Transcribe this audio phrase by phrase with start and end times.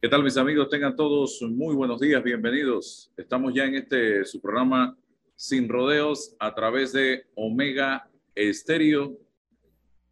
[0.00, 0.68] ¿Qué tal mis amigos?
[0.68, 3.10] Tengan todos muy buenos días, bienvenidos.
[3.16, 4.96] Estamos ya en este su programa
[5.34, 9.18] Sin Rodeos a través de Omega Estéreo,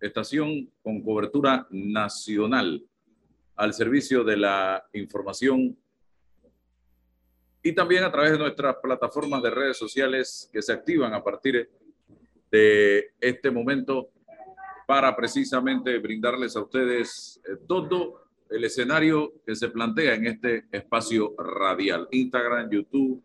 [0.01, 2.85] estación con cobertura nacional
[3.55, 5.79] al servicio de la información
[7.63, 11.71] y también a través de nuestras plataformas de redes sociales que se activan a partir
[12.51, 14.11] de este momento
[14.85, 21.35] para precisamente brindarles a ustedes eh, todo el escenario que se plantea en este espacio
[21.37, 22.09] radial.
[22.11, 23.23] Instagram, YouTube,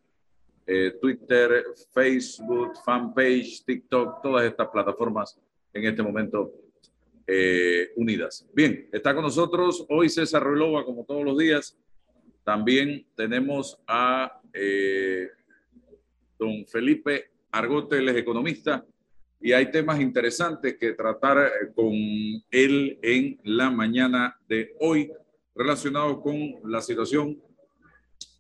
[0.66, 5.40] eh, Twitter, Facebook, fanpage, TikTok, todas estas plataformas
[5.74, 6.52] en este momento
[7.28, 8.48] eh, unidas.
[8.54, 11.78] Bien, está con nosotros hoy César Relova, como todos los días.
[12.44, 15.30] También tenemos a eh,
[16.38, 18.86] don Felipe Argote, él es economista,
[19.42, 21.92] y hay temas interesantes que tratar eh, con
[22.52, 25.12] él en la mañana de hoy
[25.56, 27.42] relacionados con la situación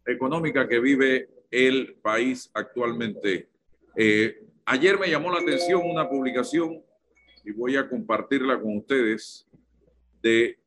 [0.05, 3.49] económica que vive el país actualmente.
[3.95, 6.81] Eh, ayer me llamó la atención una publicación
[7.43, 9.47] y voy a compartirla con ustedes
[10.21, 10.59] de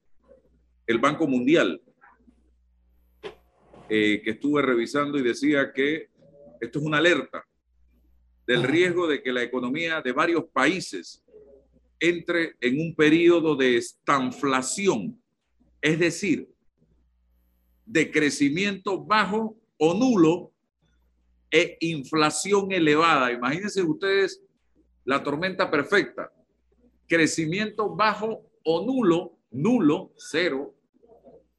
[0.86, 1.80] el Banco Mundial
[3.88, 6.08] eh, que estuve revisando y decía que
[6.60, 7.46] esto es una alerta
[8.46, 11.22] del riesgo de que la economía de varios países
[12.00, 15.20] entre en un periodo de estanflación,
[15.80, 16.50] es decir,
[17.86, 20.52] de crecimiento bajo o nulo
[21.50, 23.32] e inflación elevada.
[23.32, 24.42] Imagínense ustedes
[25.04, 26.32] la tormenta perfecta.
[27.06, 30.74] Crecimiento bajo o nulo, nulo, cero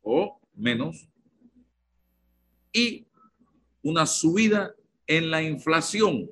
[0.01, 1.07] o menos,
[2.73, 3.07] y
[3.81, 4.75] una subida
[5.07, 6.29] en la inflación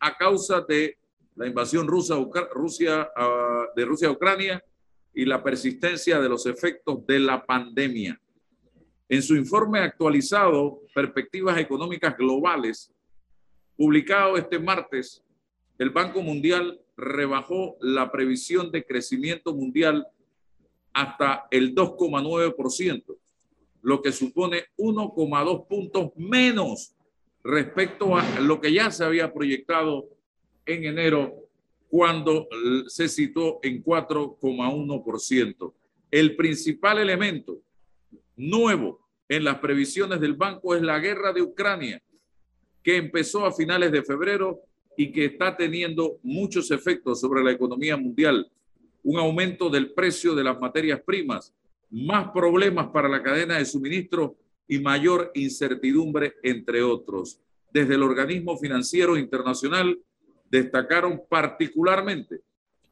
[0.00, 0.98] a causa de
[1.36, 2.16] la invasión rusa,
[2.52, 4.62] Rusia, ah, de Rusia a Ucrania
[5.14, 8.20] y la persistencia de los efectos de la pandemia.
[9.08, 12.92] En su informe actualizado, Perspectivas Económicas Globales,
[13.76, 15.24] publicado este martes,
[15.78, 20.06] el Banco Mundial rebajó la previsión de crecimiento mundial
[20.92, 23.16] hasta el 2,9%,
[23.82, 26.94] lo que supone 1,2 puntos menos
[27.42, 30.08] respecto a lo que ya se había proyectado
[30.66, 31.34] en enero
[31.88, 32.46] cuando
[32.86, 35.72] se citó en 4,1%.
[36.10, 37.58] El principal elemento
[38.36, 42.02] nuevo en las previsiones del banco es la guerra de Ucrania,
[42.82, 44.60] que empezó a finales de febrero
[44.96, 48.50] y que está teniendo muchos efectos sobre la economía mundial.
[49.02, 51.54] Un aumento del precio de las materias primas,
[51.90, 54.36] más problemas para la cadena de suministro
[54.68, 57.40] y mayor incertidumbre, entre otros.
[57.72, 59.98] Desde el organismo financiero internacional
[60.50, 62.40] destacaron particularmente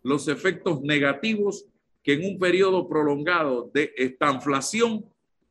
[0.03, 1.67] los efectos negativos
[2.03, 5.05] que en un periodo prolongado de estanflación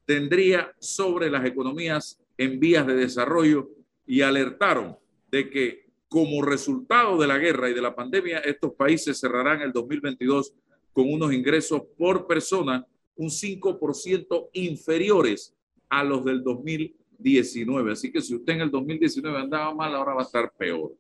[0.06, 3.70] tendría sobre las economías en vías de desarrollo
[4.06, 4.98] y alertaron
[5.32, 9.72] de que como resultado de la guerra y de la pandemia, estos países cerrarán el
[9.74, 10.54] 2022
[10.94, 12.86] con unos ingresos por persona
[13.18, 15.54] un 5% inferiores
[15.90, 17.92] a los del 2019.
[17.92, 20.94] Así que si usted en el 2019 andaba mal, ahora va a estar peor.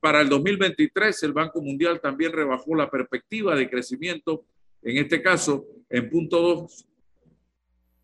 [0.00, 4.44] Para el 2023, el Banco Mundial también rebajó la perspectiva de crecimiento,
[4.82, 6.86] en este caso en punto dos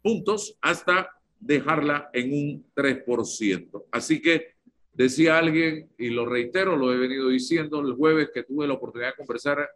[0.03, 3.85] puntos, hasta dejarla en un 3%.
[3.91, 4.57] Así que
[4.93, 9.11] decía alguien, y lo reitero, lo he venido diciendo el jueves que tuve la oportunidad
[9.11, 9.69] de conversar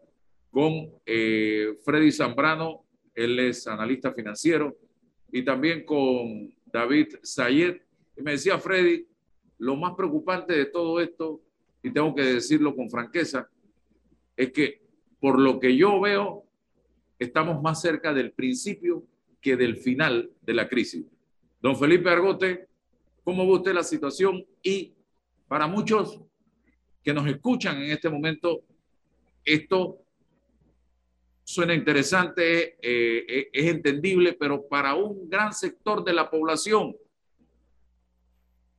[0.50, 4.76] con eh, Freddy Zambrano, él es analista financiero,
[5.32, 7.80] y también con David Sayed.
[8.16, 9.06] Y me decía Freddy,
[9.58, 11.40] lo más preocupante de todo esto,
[11.82, 13.48] y tengo que decirlo con franqueza,
[14.36, 14.80] es que
[15.20, 16.44] por lo que yo veo,
[17.18, 19.04] estamos más cerca del principio
[19.40, 21.04] que del final de la crisis.
[21.60, 22.68] Don Felipe Argote,
[23.22, 24.44] ¿cómo ve usted la situación?
[24.62, 24.94] Y
[25.46, 26.20] para muchos
[27.02, 28.62] que nos escuchan en este momento,
[29.44, 29.99] esto
[31.50, 36.96] suena interesante, eh, eh, es entendible, pero para un gran sector de la población,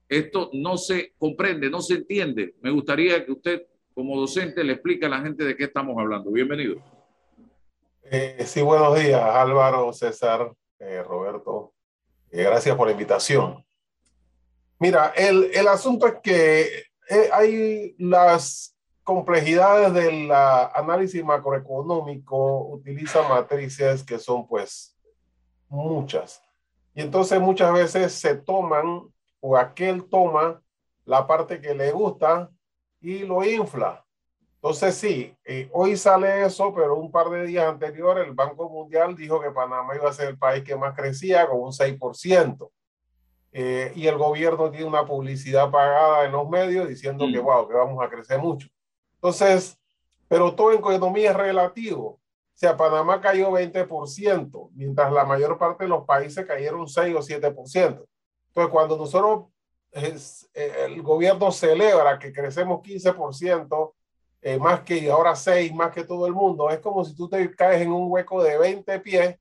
[0.07, 2.55] esto no se comprende, no se entiende.
[2.61, 6.31] Me gustaría que usted, como docente, le explique a la gente de qué estamos hablando.
[6.31, 6.81] Bienvenido.
[8.03, 10.49] Eh, sí, buenos días, Álvaro, César,
[11.05, 11.73] Roberto.
[12.31, 13.65] gracias por la invitación.
[14.79, 16.83] Mira, el, el asunto es que
[17.33, 18.77] hay las
[19.13, 24.97] complejidades del análisis macroeconómico utiliza matrices que son pues
[25.67, 26.41] muchas.
[26.93, 29.01] Y entonces muchas veces se toman
[29.41, 30.61] o aquel toma
[31.03, 32.49] la parte que le gusta
[33.01, 34.05] y lo infla.
[34.55, 39.13] Entonces sí, eh, hoy sale eso, pero un par de días anteriores el Banco Mundial
[39.13, 42.71] dijo que Panamá iba a ser el país que más crecía con un 6%.
[43.51, 47.67] Eh, y el gobierno tiene una publicidad pagada en los medios diciendo que, wow, mm.
[47.67, 48.69] que vamos a crecer mucho.
[49.21, 49.77] Entonces,
[50.27, 52.05] pero todo en economía es relativo.
[52.05, 52.19] O
[52.55, 58.05] sea, Panamá cayó 20%, mientras la mayor parte de los países cayeron 6 o 7%.
[58.47, 59.45] Entonces, cuando nosotros,
[59.91, 63.93] es, eh, el gobierno celebra que crecemos 15%,
[64.41, 66.69] eh, más que ahora 6, más que todo el mundo.
[66.69, 69.37] Es como si tú te caes en un hueco de 20 pies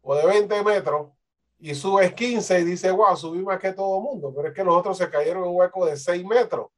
[0.00, 1.10] o de 20 metros
[1.58, 4.62] y subes 15 y dices, wow, subí más que todo el mundo, pero es que
[4.62, 6.68] los otros se cayeron en un hueco de 6 metros.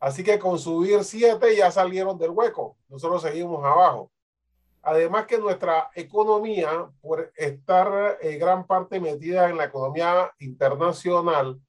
[0.00, 2.76] Así que con subir 7 ya salieron del hueco.
[2.88, 4.10] Nosotros seguimos abajo.
[4.82, 11.60] Además que nuestra economía, por estar en eh, gran parte metida en la economía internacional,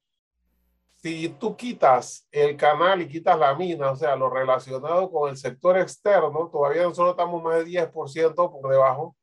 [1.02, 5.36] si tú quitas el canal y quitas la mina, o sea, lo relacionado con el
[5.36, 9.16] sector externo, todavía nosotros estamos más de 10% por debajo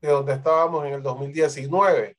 [0.00, 2.16] de donde estábamos en el 2019,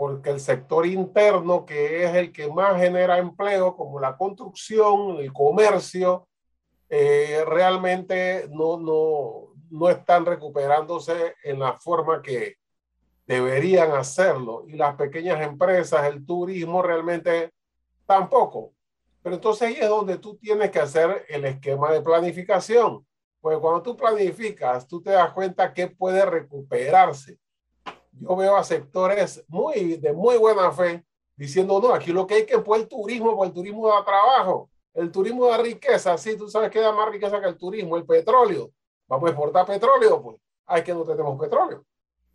[0.00, 5.30] porque el sector interno, que es el que más genera empleo, como la construcción, el
[5.30, 6.26] comercio,
[6.88, 12.54] eh, realmente no, no, no están recuperándose en la forma que
[13.26, 14.64] deberían hacerlo.
[14.66, 17.52] Y las pequeñas empresas, el turismo realmente
[18.06, 18.72] Tampoco.
[19.22, 23.06] Pero entonces ahí es donde tú tienes que hacer el esquema de planificación.
[23.38, 27.38] Pues cuando tú planificas, tú te das cuenta que puede recuperarse.
[28.12, 31.04] Yo veo a sectores muy, de muy buena fe
[31.36, 34.70] diciendo, no, aquí lo que hay que fue el turismo, porque el turismo da trabajo,
[34.94, 38.04] el turismo da riqueza, sí, tú sabes que da más riqueza que el turismo, el
[38.04, 38.70] petróleo.
[39.06, 40.36] Vamos a exportar petróleo, pues.
[40.66, 41.84] Hay que no tenemos petróleo.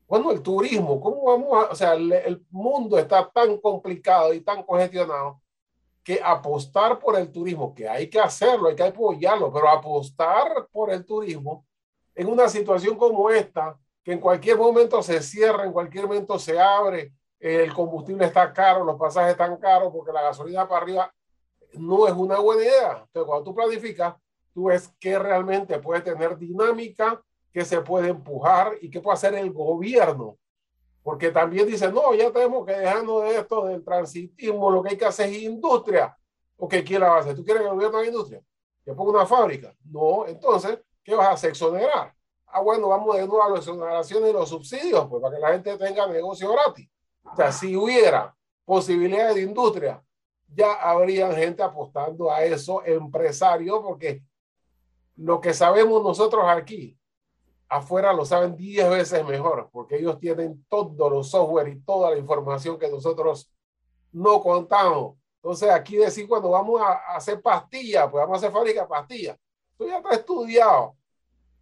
[0.07, 4.63] Bueno, el turismo, ¿cómo vamos a, o sea, el mundo está tan complicado y tan
[4.63, 5.41] congestionado
[6.03, 10.91] que apostar por el turismo, que hay que hacerlo, hay que apoyarlo, pero apostar por
[10.91, 11.65] el turismo
[12.13, 16.57] en una situación como esta, que en cualquier momento se cierra, en cualquier momento se
[16.57, 21.13] abre, el combustible está caro, los pasajes están caros porque la gasolina para arriba
[21.73, 22.91] no es una buena idea.
[22.91, 24.15] Entonces, cuando tú planificas,
[24.53, 27.21] tú ves que realmente puede tener dinámica,
[27.51, 30.37] que se puede empujar y qué puede hacer el gobierno
[31.05, 34.97] porque también dicen, no, ya tenemos que dejarnos de esto del transitismo, lo que hay
[34.97, 36.17] que hacer es industria.
[36.57, 37.35] Ok, ¿quién la va a hacer?
[37.35, 38.41] ¿Tú quieres que el gobierno haga industria?
[38.83, 39.71] Que ponga una fábrica.
[39.83, 41.51] No, entonces, ¿qué vas a hacer?
[41.51, 42.11] Exonerar.
[42.47, 45.51] Ah, bueno, vamos de nuevo a las exoneraciones y los subsidios, pues para que la
[45.51, 46.89] gente tenga negocio gratis.
[47.23, 50.03] O sea, si hubiera posibilidades de industria,
[50.47, 54.23] ya habría gente apostando a eso, empresarios, porque
[55.15, 56.97] lo que sabemos nosotros aquí
[57.67, 62.17] afuera lo saben 10 veces mejor, porque ellos tienen todos los software y toda la
[62.17, 63.51] información que nosotros
[64.11, 65.17] no contamos.
[65.37, 69.37] Entonces, aquí decir cuando vamos a hacer pastillas, pues vamos a hacer fábrica de pastillas.
[69.71, 70.95] Esto ya está estudiado.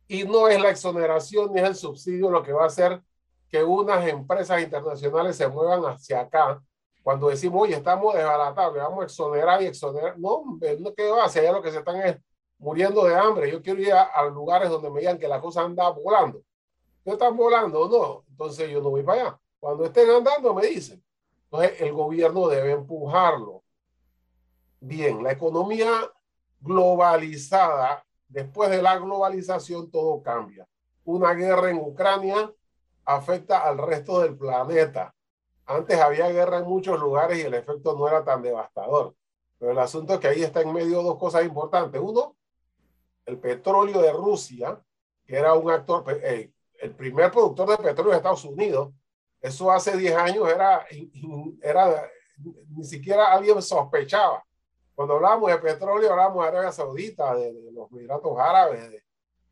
[0.08, 3.02] Y no es la exoneración ni es el subsidio lo que va a hacer
[3.54, 6.60] que unas empresas internacionales se muevan hacia acá.
[7.04, 10.18] Cuando decimos, oye, estamos desbaratables, vamos a exonerar y exonerar.
[10.18, 10.58] No,
[10.98, 11.26] ¿qué va?
[11.26, 12.18] Hacia allá lo que se están es
[12.58, 13.52] muriendo de hambre.
[13.52, 16.42] Yo quiero ir a, lugares donde me digan que la cosa anda volando.
[17.06, 18.24] ¿No están volando o no?
[18.28, 19.40] Entonces yo no voy para allá.
[19.60, 21.04] Cuando estén andando, me dicen.
[21.44, 23.64] Entonces el gobierno debe empujarlo.
[24.80, 26.10] Bien, la economía
[26.60, 28.04] globalizada,
[28.34, 30.68] después de la globalización todo cambia.
[31.06, 32.52] Una guerra en Ucrania
[33.06, 35.14] afecta al resto del planeta.
[35.66, 39.16] Antes había guerra en muchos lugares y el efecto no era tan devastador.
[39.60, 42.02] Pero el asunto es que ahí está en medio dos cosas importantes.
[42.04, 42.36] Uno,
[43.26, 44.82] el petróleo de Rusia,
[45.26, 48.94] que era un actor, eh, el primer productor de petróleo de Estados Unidos,
[49.40, 50.86] eso hace 10 años era,
[51.62, 52.10] era,
[52.70, 54.44] ni siquiera alguien sospechaba.
[54.96, 59.04] Cuando hablamos de petróleo, hablamos de Arabia Saudita, de, los Emiratos Árabes, de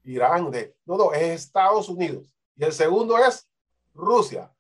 [0.04, 2.26] Irán, de, no, no, es Estados Unidos.
[2.56, 3.48] Y el segundo es
[3.94, 4.52] Rusia.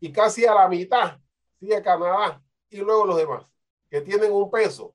[0.00, 1.18] Y casi a la mitad
[1.58, 3.44] sigue Canadá y luego los demás,
[3.90, 4.94] que tienen un peso.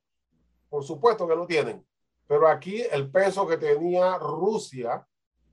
[0.68, 1.86] Por supuesto que lo tienen,
[2.26, 5.06] pero aquí el peso que tenía Rusia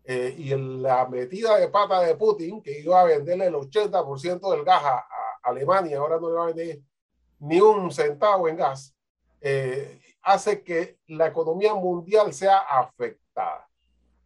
[0.04, 4.64] eh, y la metida de pata de Putin, que iba a venderle el 80% del
[4.64, 5.06] gas a,
[5.44, 6.80] Alemania, ahora no le va a vender
[7.40, 8.96] ni un centavo en gas,
[9.46, 13.68] eh, hace que la economía mundial sea afectada.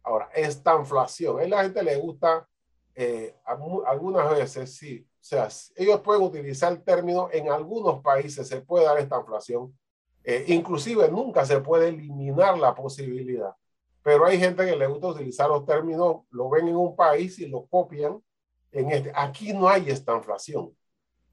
[0.04, 2.48] Ahora, esta inflación, a la gente le gusta
[2.94, 8.60] eh, algunas veces, sí, o sea, ellos pueden utilizar el término, en algunos países se
[8.60, 9.76] puede dar esta inflación,
[10.22, 13.54] eh, inclusive nunca se puede eliminar la posibilidad,
[14.02, 17.48] pero hay gente que le gusta utilizar los términos, lo ven en un país y
[17.48, 18.22] lo copian
[18.70, 19.12] en este.
[19.14, 20.74] Aquí no hay esta inflación,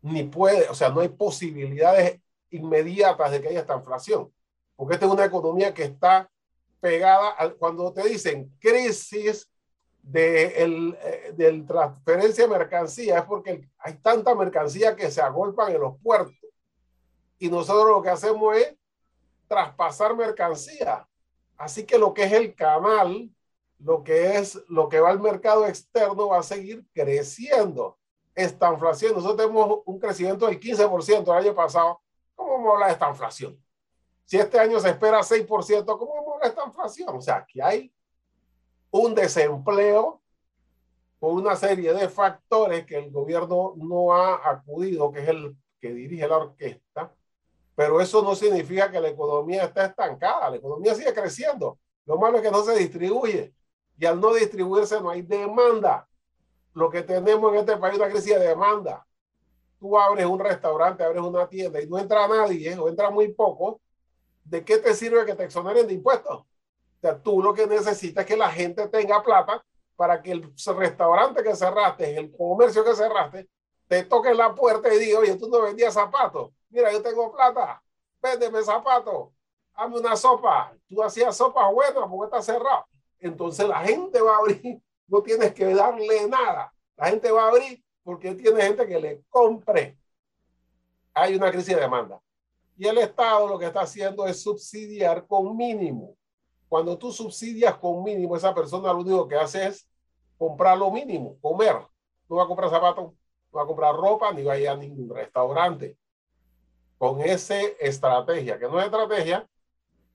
[0.01, 2.19] ni puede, o sea, no hay posibilidades
[2.55, 4.31] inmediatas de que haya esta inflación,
[4.75, 6.29] porque esta es una economía que está
[6.79, 9.49] pegada cuando te dicen crisis
[10.01, 15.73] de, el, eh, del transferencia de mercancía, es porque hay tanta mercancía que se agolpan
[15.73, 16.35] en los puertos.
[17.39, 18.75] Y nosotros lo que hacemos es
[19.47, 21.07] traspasar mercancía.
[21.57, 23.29] Así que lo que es el canal,
[23.79, 27.97] lo que es lo que va al mercado externo va a seguir creciendo.
[28.33, 32.01] Esta inflación, nosotros tenemos un crecimiento del 15% el año pasado.
[32.35, 33.63] ¿Cómo vamos a hablar de esta inflación?
[34.25, 37.15] Si este año se espera 6%, ¿cómo vamos a hablar de esta inflación?
[37.15, 37.93] O sea, aquí hay
[38.91, 40.21] un desempleo
[41.19, 45.93] por una serie de factores que el gobierno no ha acudido, que es el que
[45.93, 47.13] dirige la orquesta,
[47.75, 51.77] pero eso no significa que la economía está estancada, la economía sigue creciendo.
[52.05, 53.53] Lo malo es que no se distribuye
[53.97, 56.07] y al no distribuirse no hay demanda.
[56.73, 59.05] Lo que tenemos en este país es una crisis de demanda.
[59.79, 63.81] Tú abres un restaurante, abres una tienda y no entra nadie o entra muy poco.
[64.43, 66.45] ¿De qué te sirve que te exoneren de impuestos?
[67.23, 69.63] tú lo que necesitas es que la gente tenga plata
[69.95, 73.47] para que el restaurante que cerraste, el comercio que cerraste,
[73.87, 76.51] te toque la puerta y diga, oye, tú no vendías zapatos.
[76.69, 77.81] Mira, yo tengo plata.
[78.21, 79.29] Véndeme zapatos.
[79.73, 80.73] Hazme una sopa.
[80.89, 82.85] Tú hacías sopa buena porque está cerrado.
[83.19, 84.81] Entonces la gente va a abrir.
[85.07, 86.73] No tienes que darle nada.
[86.97, 89.97] La gente va a abrir porque tiene gente que le compre.
[91.11, 92.21] Hay una crisis de demanda.
[92.77, 96.15] Y el Estado lo que está haciendo es subsidiar con mínimo.
[96.69, 99.89] Cuando tú subsidias con mínimo, esa persona lo único que hace es
[100.37, 101.77] comprar lo mínimo, comer.
[102.29, 104.75] No va a comprar zapatos, no va a comprar ropa, ni va a ir a
[104.75, 105.97] ningún restaurante.
[106.99, 109.47] Con esa estrategia, que no es estrategia,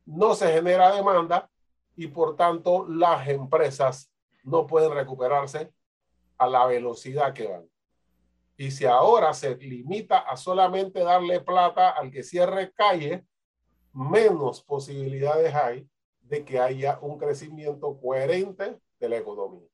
[0.07, 1.51] no se genera demanda
[1.97, 4.13] y por tanto las empresas
[4.45, 5.73] no pueden recuperarse
[6.39, 7.70] a la velocidad que van.
[8.61, 13.25] Y si ahora se limita a solamente darle plata al que cierre calle,
[13.95, 15.89] menos posibilidades hay
[16.21, 19.67] de que haya un crecimiento coherente de la economía.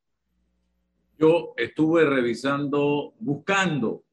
[1.18, 4.04] Yo estuve revisando, buscando,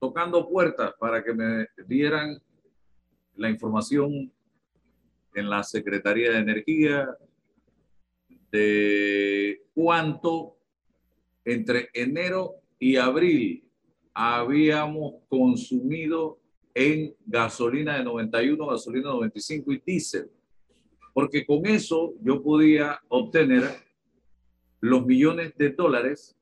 [0.00, 2.42] tocando puertas para que me dieran
[3.36, 4.32] la información
[5.34, 7.16] en la Secretaría de Energía
[8.50, 10.56] de cuánto
[11.44, 13.69] entre enero y abril
[14.20, 16.38] habíamos consumido
[16.74, 20.30] en gasolina de 91, gasolina de 95 y diésel
[21.12, 23.64] porque con eso yo podía obtener
[24.80, 26.36] los millones de dólares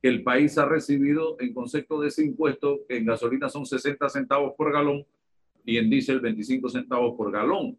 [0.00, 4.08] que el país ha recibido en concepto de ese impuesto, que en gasolina son 60
[4.08, 5.04] centavos por galón
[5.64, 7.78] y en diésel 25 centavos por galón.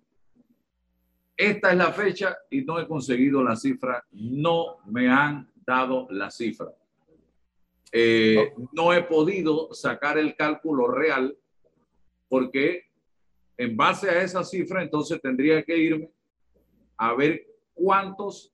[1.35, 6.31] Esta es la fecha y no he conseguido la cifra, no me han dado la
[6.31, 6.69] cifra.
[7.91, 11.37] Eh, no he podido sacar el cálculo real
[12.27, 12.83] porque
[13.57, 16.09] en base a esa cifra entonces tendría que irme
[16.97, 18.53] a ver cuántos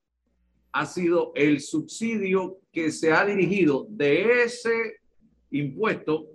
[0.72, 5.02] ha sido el subsidio que se ha dirigido de ese
[5.52, 6.28] impuesto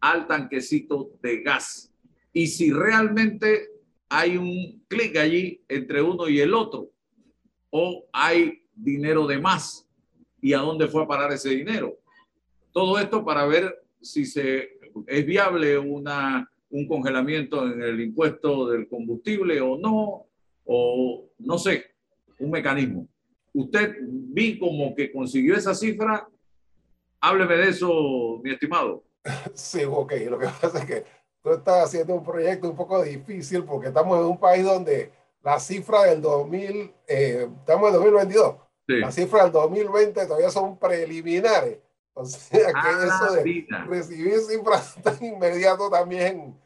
[0.00, 1.92] al tanquecito de gas.
[2.32, 3.68] Y si realmente
[4.08, 6.90] hay un clic allí entre uno y el otro,
[7.70, 9.88] o hay dinero de más
[10.40, 11.98] y a dónde fue a parar ese dinero.
[12.72, 18.88] Todo esto para ver si se, es viable una, un congelamiento en el impuesto del
[18.88, 20.26] combustible o no,
[20.64, 21.86] o no sé,
[22.38, 23.06] un mecanismo.
[23.52, 26.28] Usted vi como que consiguió esa cifra.
[27.20, 29.02] Hábleme de eso, mi estimado.
[29.54, 30.12] Sí, ok.
[30.28, 31.04] Lo que pasa es que
[31.42, 35.10] tú estás haciendo un proyecto un poco difícil porque estamos en un país donde
[35.42, 38.56] la cifra del 2000, eh, estamos en 2022.
[38.86, 41.78] La cifra del 2020 todavía son preliminares.
[42.18, 46.58] O sea que ah, eso de recibir cifras tan inmediato también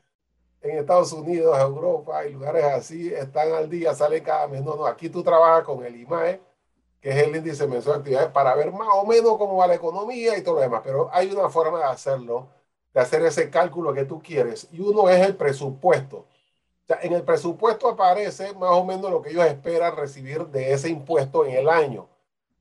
[0.63, 4.63] en Estados Unidos, Europa y lugares así están al día, salen cada mes.
[4.63, 6.41] No, no, aquí tú trabajas con el IMAE,
[7.01, 9.75] que es el índice mensual de actividades, para ver más o menos cómo va la
[9.75, 10.81] economía y todo lo demás.
[10.85, 12.49] Pero hay una forma de hacerlo,
[12.95, 14.69] de hacer ese cálculo que tú quieres.
[14.73, 16.19] Y uno es el presupuesto.
[16.19, 20.73] O sea, en el presupuesto aparece más o menos lo que ellos esperan recibir de
[20.73, 22.09] ese impuesto en el año.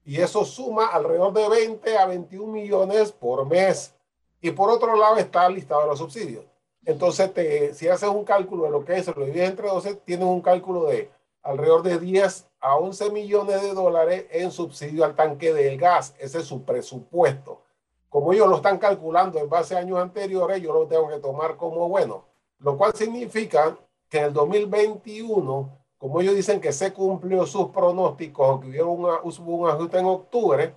[0.03, 3.93] Y eso suma alrededor de 20 a 21 millones por mes.
[4.41, 6.46] Y por otro lado está el listado de los subsidios.
[6.86, 10.25] Entonces, te, si haces un cálculo de lo que es, lo divides entre 12, tienes
[10.25, 11.12] un cálculo de
[11.43, 16.15] alrededor de 10 a 11 millones de dólares en subsidio al tanque del gas.
[16.20, 17.62] Ese es su presupuesto.
[18.10, 21.55] Como ellos lo están calculando en base a años anteriores, yo lo tengo que tomar
[21.55, 22.25] como bueno.
[22.60, 23.77] Lo cual significa
[24.10, 29.70] que en el 2021, como ellos dicen que se cumplió sus pronósticos, que hubo un
[29.70, 30.74] ajuste en octubre,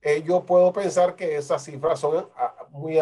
[0.00, 2.96] eh, yo puedo pensar que esas cifras son ah, muy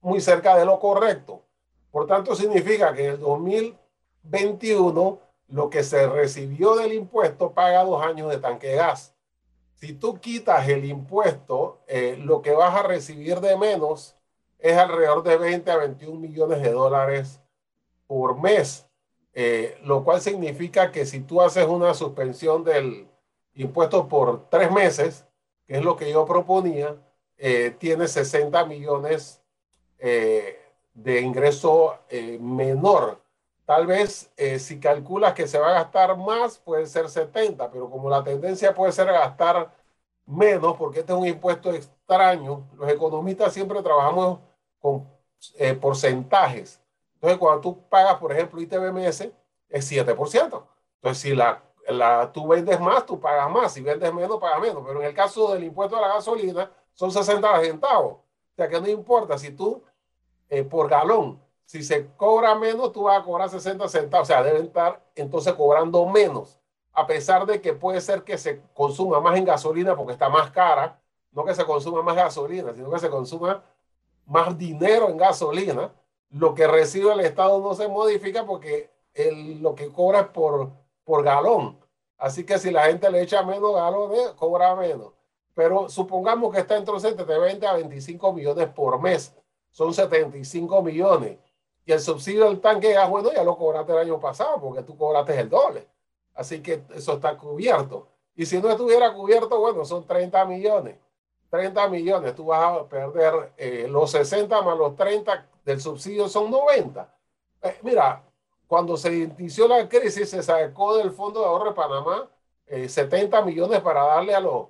[0.00, 1.42] muy cerca de lo correcto.
[1.90, 8.02] Por tanto, significa que en el 2021 lo que se recibió del impuesto paga dos
[8.02, 9.14] años de tanque de gas.
[9.74, 14.16] Si tú quitas el impuesto, eh, lo que vas a recibir de menos
[14.58, 17.42] es alrededor de 20 a 21 millones de dólares
[18.06, 18.88] por mes,
[19.34, 23.08] eh, lo cual significa que si tú haces una suspensión del
[23.54, 25.26] impuesto por tres meses,
[25.66, 26.96] que es lo que yo proponía,
[27.36, 29.40] eh, tiene 60 millones
[29.98, 31.98] de ingreso
[32.40, 33.24] menor
[33.64, 37.88] Tal vez eh, si calculas que se va a gastar más, puede ser 70, pero
[37.90, 39.74] como la tendencia puede ser gastar
[40.26, 44.40] menos, porque este es un impuesto extraño, los economistas siempre trabajamos
[44.80, 45.08] con
[45.58, 46.80] eh, porcentajes.
[47.24, 49.32] Entonces, cuando tú pagas, por ejemplo, ITBMS,
[49.70, 50.62] es 7%.
[50.96, 53.72] Entonces, si la, la, tú vendes más, tú pagas más.
[53.72, 54.82] Si vendes menos, pagas menos.
[54.86, 58.12] Pero en el caso del impuesto a la gasolina, son 60 centavos.
[58.12, 59.82] O sea, que no importa si tú
[60.50, 64.28] eh, por galón si se cobra menos, tú vas a cobrar 60 centavos.
[64.28, 66.60] O sea, deben estar entonces cobrando menos.
[66.92, 70.50] A pesar de que puede ser que se consuma más en gasolina porque está más
[70.50, 71.00] cara.
[71.32, 73.64] No que se consuma más gasolina, sino que se consuma
[74.26, 75.92] más dinero en gasolina.
[76.34, 80.72] Lo que recibe el Estado no se modifica porque el, lo que cobra es por,
[81.04, 81.78] por galón.
[82.18, 85.12] Así que si la gente le echa menos galones, cobra menos.
[85.54, 89.32] Pero supongamos que está de 20 a 25 millones por mes.
[89.70, 91.38] Son 75 millones.
[91.86, 94.96] Y el subsidio del tanque de bueno, ya lo cobraste el año pasado porque tú
[94.96, 95.86] cobraste el doble.
[96.34, 98.08] Así que eso está cubierto.
[98.34, 100.96] Y si no estuviera cubierto, bueno, son 30 millones.
[101.50, 106.50] 30 millones, tú vas a perder eh, los 60 más los 30 del subsidio son
[106.50, 107.14] 90.
[107.62, 108.22] Eh, mira,
[108.66, 112.30] cuando se inició la crisis, se sacó del Fondo de Ahorro de Panamá
[112.66, 114.68] 70 eh, millones para darle a, los,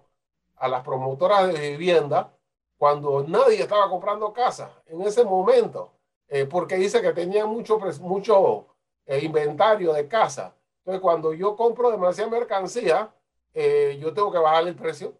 [0.56, 2.32] a las promotoras de vivienda
[2.76, 5.92] cuando nadie estaba comprando casa en ese momento.
[6.28, 8.68] Eh, porque dice que tenía mucho, mucho
[9.06, 10.54] inventario de casa.
[10.78, 13.14] Entonces, cuando yo compro demasiada mercancía,
[13.54, 15.14] yo tengo que bajar el precio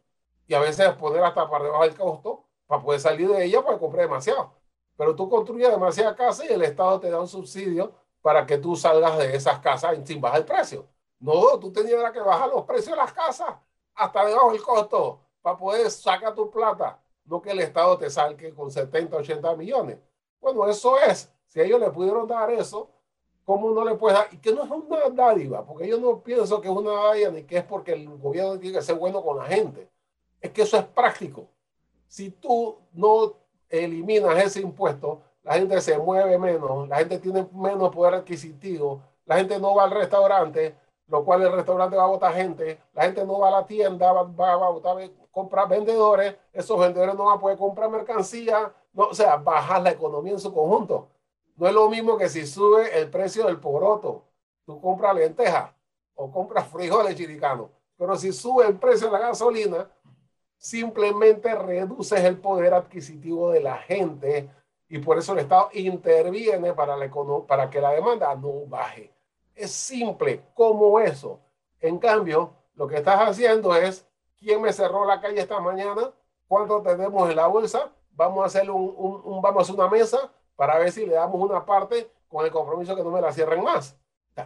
[0.46, 3.78] y a veces poner hasta para debajo del costo para poder salir de ella porque
[3.78, 4.52] compré demasiado.
[4.96, 8.76] Pero tú construyes demasiada casa y el Estado te da un subsidio para que tú
[8.76, 10.86] salgas de esas casas sin bajar el precio.
[11.18, 13.54] No, tú tenías que bajar los precios de las casas
[13.94, 17.00] hasta debajo del costo para poder sacar tu plata.
[17.24, 19.98] No que el Estado te salque con 70, 80 millones.
[20.40, 21.32] Bueno, eso es.
[21.46, 22.90] Si ellos le pudieron dar eso,
[23.44, 24.28] ¿cómo no le puedes dar?
[24.32, 27.44] Y que no es una dádiva, porque yo no pienso que es una dádiva ni
[27.44, 29.90] que es porque el gobierno tiene que ser bueno con la gente.
[30.40, 31.48] Es que eso es práctico.
[32.06, 33.43] Si tú no
[33.82, 39.36] eliminas ese impuesto, la gente se mueve menos, la gente tiene menos poder adquisitivo, la
[39.36, 40.76] gente no va al restaurante,
[41.08, 44.12] lo cual el restaurante va a votar gente, la gente no va a la tienda,
[44.12, 44.96] va, va, a votar,
[45.30, 49.90] comprar vendedores, esos vendedores no van a poder comprar mercancía, no, o sea, bajar la
[49.90, 51.08] economía en su conjunto.
[51.56, 54.24] No es lo mismo que si sube el precio del poroto,
[54.64, 55.74] tú compras lenteja
[56.14, 59.88] o compras frijoles chiricanos, pero si sube el precio de la gasolina,
[60.56, 64.50] simplemente reduces el poder adquisitivo de la gente
[64.88, 67.10] y por eso el Estado interviene para, la
[67.46, 69.12] para que la demanda no baje.
[69.54, 71.40] Es simple como eso.
[71.80, 74.06] En cambio, lo que estás haciendo es,
[74.38, 76.12] ¿quién me cerró la calle esta mañana?
[76.46, 77.92] ¿Cuánto tenemos en la bolsa?
[78.16, 81.64] vamos a hacer un, vamos a hacer una mesa para ver si le damos una
[81.64, 83.96] parte con el compromiso que no me la cierren más.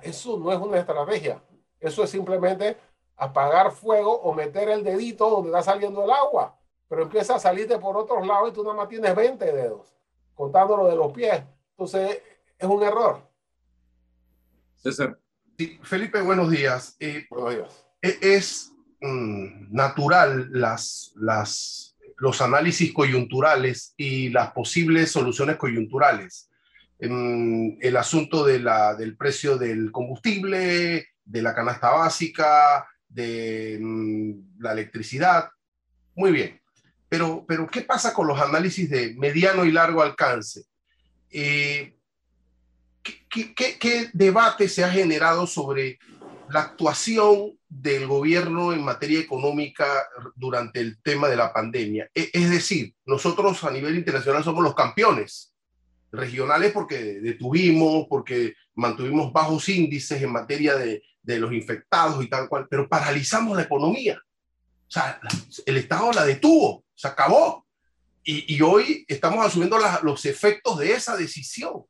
[0.03, 1.43] eso no es una estrategia.
[1.81, 2.77] Eso es simplemente
[3.19, 6.59] apagar fuego o meter el dedito donde está saliendo el agua.
[6.89, 9.95] Pero empieza a salirte por otros lados y tú nada más tienes 20 dedos,
[10.35, 11.43] contándolo de los pies.
[11.71, 12.23] Entonces,
[12.59, 13.21] es un error.
[14.77, 15.19] César.
[15.83, 16.97] Felipe, buenos días.
[17.01, 17.87] Eh, buenos días.
[18.01, 26.51] E, es, mm, natural las, las los análisis coyunturales y las posibles soluciones coyunturales.
[27.01, 34.73] el asunto de la, del precio del combustible, de la canasta básica, de mm, la
[34.73, 35.51] electricidad.
[36.15, 36.61] Muy bien.
[37.09, 40.65] Pero, pero, ¿qué pasa con los análisis de mediano y largo alcance?
[41.31, 41.97] Eh,
[43.03, 45.99] ¿qué, qué, qué debate se ha generado sobre
[46.51, 49.87] la actuación del gobierno en materia económica
[50.35, 52.09] durante el tema de la pandemia.
[52.15, 55.55] E, es decir, nosotros a nivel internacional somos los campeones
[56.11, 62.49] regionales porque detuvimos, porque mantuvimos bajos índices en materia de, de los infectados y tal
[62.49, 64.19] cual, pero paralizamos la economía.
[64.19, 65.21] O sea,
[65.67, 67.67] el Estado la detuvo, se acabó.
[68.25, 71.85] Y, y hoy estamos asumiendo los efectos de esa decisión.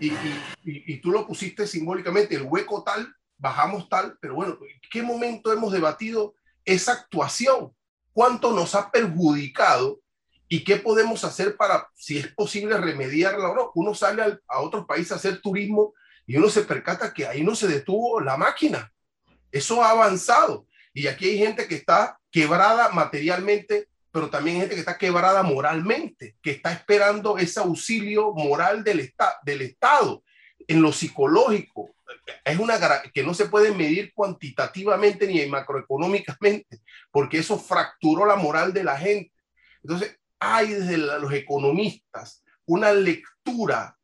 [0.00, 4.80] Y, y, y, tú lo pusiste simbólicamente, el hueco tal bajamos tal, pero bueno, ¿en
[4.90, 7.72] qué momento hemos debatido esa actuación?
[8.12, 10.00] ¿Cuánto nos ha perjudicado?
[10.48, 13.72] ¿Y qué podemos hacer para, si es posible, remediarla o no?
[13.74, 15.94] Uno sale a otros países a hacer turismo
[16.32, 18.90] y uno se percata que ahí no se detuvo la máquina.
[19.50, 20.66] Eso ha avanzado.
[20.94, 25.42] Y aquí hay gente que está quebrada materialmente, pero también hay gente que está quebrada
[25.42, 29.12] moralmente, que está esperando ese auxilio moral del,
[29.44, 30.24] del Estado
[30.66, 31.94] en lo psicológico.
[32.46, 32.78] Es una
[33.12, 38.96] que no se puede medir cuantitativamente ni macroeconómicamente, porque eso fracturó la moral de la
[38.96, 39.34] gente.
[39.82, 43.98] Entonces, hay desde los economistas una lectura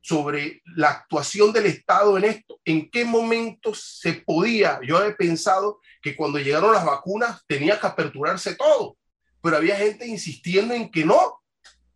[0.00, 2.58] sobre la actuación del Estado en esto.
[2.64, 4.80] ¿En qué momento se podía?
[4.82, 8.96] Yo he pensado que cuando llegaron las vacunas tenía que aperturarse todo,
[9.42, 11.40] pero había gente insistiendo en que no.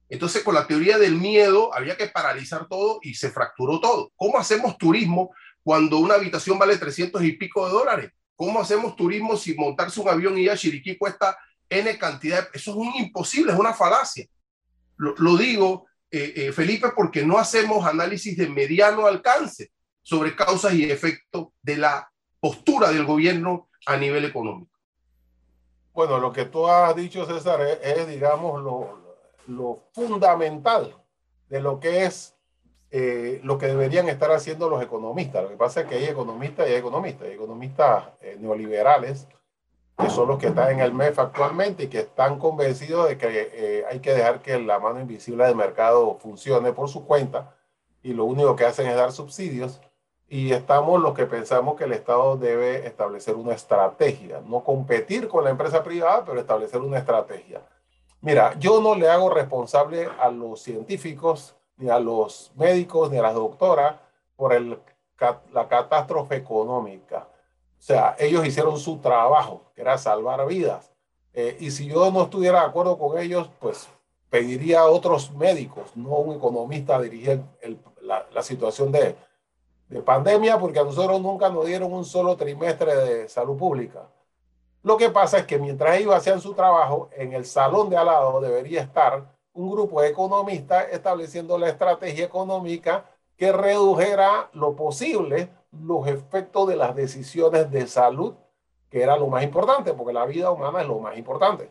[0.09, 4.13] Entonces, con la teoría del miedo, había que paralizar todo y se fracturó todo.
[4.17, 8.13] ¿Cómo hacemos turismo cuando una habitación vale 300 y pico de dólares?
[8.37, 11.39] ¿Cómo hacemos turismo si montarse un avión y ir a Chiriquí cuesta
[11.71, 12.49] N cantidad?
[12.53, 14.27] Eso es imposible, es una falacia.
[14.97, 15.87] Lo digo
[16.17, 21.77] eh, eh, Felipe, porque no hacemos análisis de mediano alcance sobre causas y efectos de
[21.77, 24.71] la postura del gobierno a nivel económico.
[25.93, 29.17] Bueno, lo que tú has dicho, César, es, digamos, lo,
[29.49, 30.97] lo, fundamental
[31.49, 32.37] de lo que es
[32.93, 35.43] eh, lo que deberían estar haciendo los economistas.
[35.43, 38.05] Lo que pasa es que hay economistas y hay economistas, hay economistas
[38.39, 39.27] neoliberales
[39.97, 43.51] que son los que están en el MEF actualmente y que están convencidos de que
[43.53, 47.55] eh, hay que dejar que la mano invisible del mercado funcione por su cuenta
[48.03, 49.81] y lo único que hacen es dar subsidios.
[50.27, 55.45] Y estamos los que pensamos que el Estado debe establecer una estrategia, no competir con
[55.45, 57.63] la empresa privada, pero establecer una estrategia.
[58.21, 63.23] Mira, yo no le hago responsable a los científicos, ni a los médicos, ni a
[63.23, 63.97] las doctoras
[64.35, 64.79] por el,
[65.53, 67.29] la catástrofe económica
[67.85, 70.91] o sea, ellos hicieron su trabajo, que era salvar vidas.
[71.33, 73.89] Eh, y si yo no estuviera de acuerdo con ellos, pues
[74.31, 77.43] pediría a otros médicos, no un economista a dirigir
[78.03, 79.17] la, la, situación de,
[79.89, 84.09] de pandemia, porque a nosotros nunca nos dieron un solo trimestre de salud pública.
[84.83, 88.07] Lo que pasa es que mientras ellos hacían su trabajo, en el salón de al
[88.07, 93.07] lado debería estar un grupo de economistas estableciendo la estrategia económica
[93.37, 98.35] que redujera lo posible los efectos de las decisiones de salud,
[98.95, 101.69] que era lo más importante, porque la vida humana es lo más importante.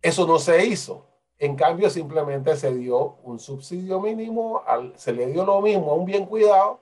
[0.00, 1.04] Eso no se hizo.
[1.36, 5.94] En cambio, simplemente se dio un subsidio mínimo, al, se le dio lo mismo a
[5.94, 6.80] un bien cuidado,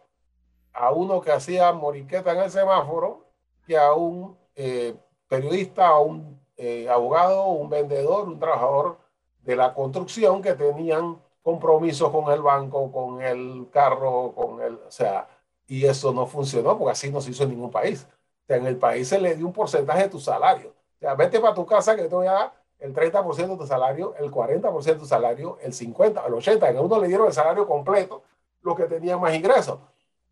[0.72, 3.24] a uno que hacía moriqueta en el semáforo,
[3.66, 4.94] que a un eh,
[5.26, 8.98] periodista, a un eh, abogado, un vendedor, un trabajador
[9.40, 14.92] de la construcción que tenían compromisos con el banco, con el carro, con el, o
[14.92, 15.26] sea,
[15.66, 18.06] y eso no funcionó porque así no se hizo en ningún país.
[18.48, 20.70] En el país se le dio un porcentaje de tu salario.
[20.70, 23.66] O sea, vete para tu casa que te voy a dar el 30% de tu
[23.66, 26.68] salario, el 40% de tu salario, el 50%, el 80%.
[26.68, 28.22] En uno le dieron el salario completo,
[28.62, 29.78] los que tenían más ingresos.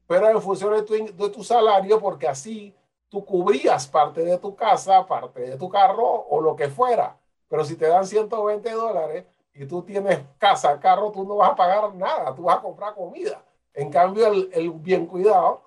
[0.06, 2.74] Pero en función de tu, de tu salario, porque así
[3.08, 7.16] tú cubrías parte de tu casa, parte de tu carro o lo que fuera.
[7.48, 11.54] Pero si te dan 120 dólares y tú tienes casa, carro, tú no vas a
[11.54, 13.42] pagar nada, tú vas a comprar comida.
[13.74, 15.62] En cambio, el, bien cuidado,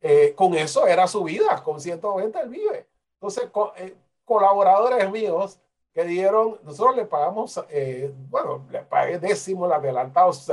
[0.00, 2.86] eh, con eso era su vida, con 120 él vive.
[3.14, 5.58] Entonces, eh, colaboradores míos
[5.92, 10.48] que dieron, nosotros le pagamos, eh, bueno, le pagué décimos, adelantados,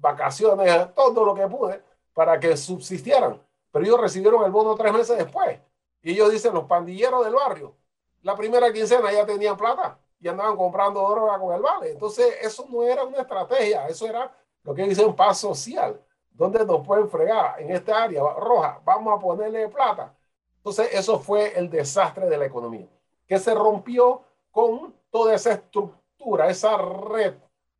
[0.00, 1.82] vacaciones, todo lo que pude
[2.14, 3.40] para que subsistieran.
[3.72, 5.58] Pero ellos recibieron el bono tres meses después.
[6.02, 7.74] Y ellos dicen, los pandilleros del barrio,
[8.22, 11.90] la primera quincena ya tenían plata y andaban comprando droga con el vale.
[11.90, 16.00] Entonces, eso no era una estrategia, eso era lo que dice un paz social.
[16.36, 17.60] ¿Dónde nos pueden fregar?
[17.60, 20.14] En esta área roja, vamos a ponerle plata.
[20.58, 22.86] Entonces, eso fue el desastre de la economía,
[23.26, 27.34] que se rompió con toda esa estructura, esa red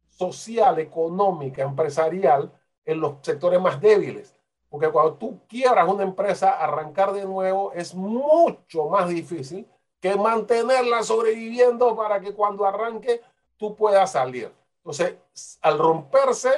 [0.09, 2.51] social, económica, empresarial
[2.85, 4.35] en los sectores más débiles.
[4.69, 9.67] Porque cuando tú quiebras una empresa, arrancar de nuevo es mucho más difícil
[10.01, 13.21] que mantenerla sobreviviendo para que cuando arranque
[13.57, 14.53] tú puedas salir.
[14.79, 15.17] Entonces,
[15.61, 16.51] al romperse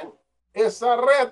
[0.53, 1.29] esa red,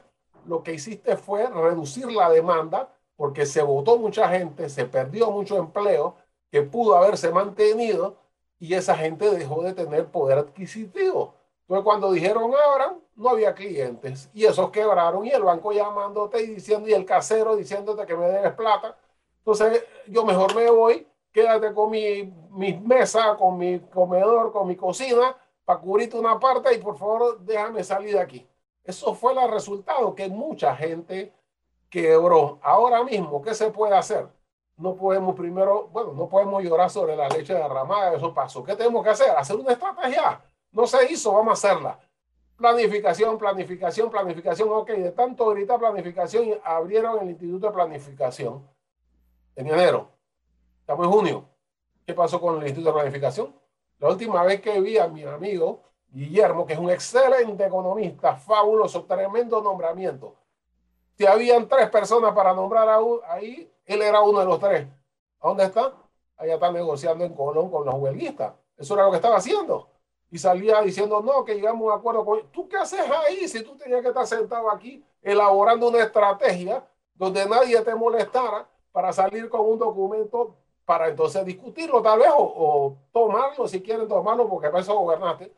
[0.48, 5.58] lo que hiciste fue reducir la demanda porque se votó mucha gente, se perdió mucho
[5.58, 6.16] empleo
[6.52, 8.18] que pudo haberse mantenido
[8.60, 11.36] y esa gente dejó de tener poder adquisitivo.
[11.62, 16.48] Entonces cuando dijeron abran, no había clientes y esos quebraron y el banco llamándote y
[16.48, 18.98] diciendo y el casero diciéndote que me debes plata.
[19.40, 24.76] Entonces yo mejor me voy, quédate con mi, mi mesa, con mi comedor, con mi
[24.76, 28.48] cocina para cubrirte una parte y por favor déjame salir de aquí.
[28.88, 31.34] Eso fue el resultado que mucha gente
[31.90, 32.58] quebró.
[32.62, 34.30] Ahora mismo, ¿qué se puede hacer?
[34.78, 38.64] No podemos primero, bueno, no podemos llorar sobre la leche derramada, eso pasó.
[38.64, 39.32] ¿Qué tenemos que hacer?
[39.32, 40.42] Hacer una estrategia.
[40.72, 42.00] No se hizo, vamos a hacerla.
[42.56, 44.70] Planificación, planificación, planificación.
[44.72, 48.66] Ok, de tanto ahorita planificación, abrieron el Instituto de Planificación
[49.58, 50.08] en enero.
[50.80, 51.46] Estamos en junio.
[52.06, 53.54] ¿Qué pasó con el Instituto de Planificación?
[54.00, 59.04] La última vez que vi a mi amigo Guillermo, que es un excelente economista, fabuloso,
[59.06, 60.36] tremendo nombramiento.
[61.18, 62.88] Si habían tres personas para nombrar
[63.28, 64.88] ahí, él era uno de los tres.
[65.40, 65.94] ¿A dónde está?
[66.38, 68.54] Allá está negociando en Colón con los huelguistas.
[68.78, 69.90] Eso era lo que estaba haciendo.
[70.30, 72.52] Y salía diciendo, no, que llegamos a un acuerdo con...
[72.52, 77.46] ¿Tú qué haces ahí si tú tenías que estar sentado aquí elaborando una estrategia donde
[77.48, 83.68] nadie te molestara para salir con un documento para entonces discutirlo tal vez o, tomarlo
[83.68, 85.52] si quieren tomarlo porque para eso gobernaste.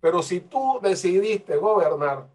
[0.00, 2.28] Pero si tú decidiste gobernar,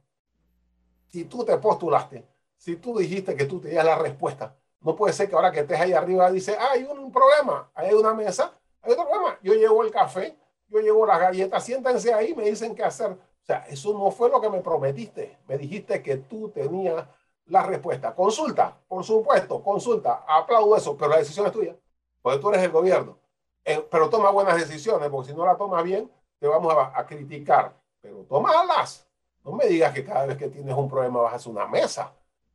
[1.08, 2.26] si tú te postulaste,
[2.58, 5.80] si tú dijiste que tú tenías la respuesta, no puede ser que ahora que estés
[5.80, 9.38] ahí arriba dice, ah, hay un problema, hay una mesa, hay otro problema.
[9.43, 13.12] Yo llevo el café, yo llevo las galletas, siéntense ahí, me dicen qué hacer.
[13.12, 15.38] O sea, eso no fue lo que me prometiste.
[15.47, 17.06] Me dijiste que tú tenías
[17.45, 18.15] la respuesta.
[18.15, 21.76] Consulta, por supuesto, consulta, aplaudo eso, pero la decisión es tuya
[22.21, 23.17] porque tú eres el gobierno.
[23.63, 26.10] Eh, pero toma buenas decisiones, porque si no la tomas bien,
[26.41, 27.71] te vamos a, criticar.
[28.01, 29.08] Pero tómalas.
[29.45, 32.12] No me digas que cada vez que tienes un problema vas a hacer una mesa.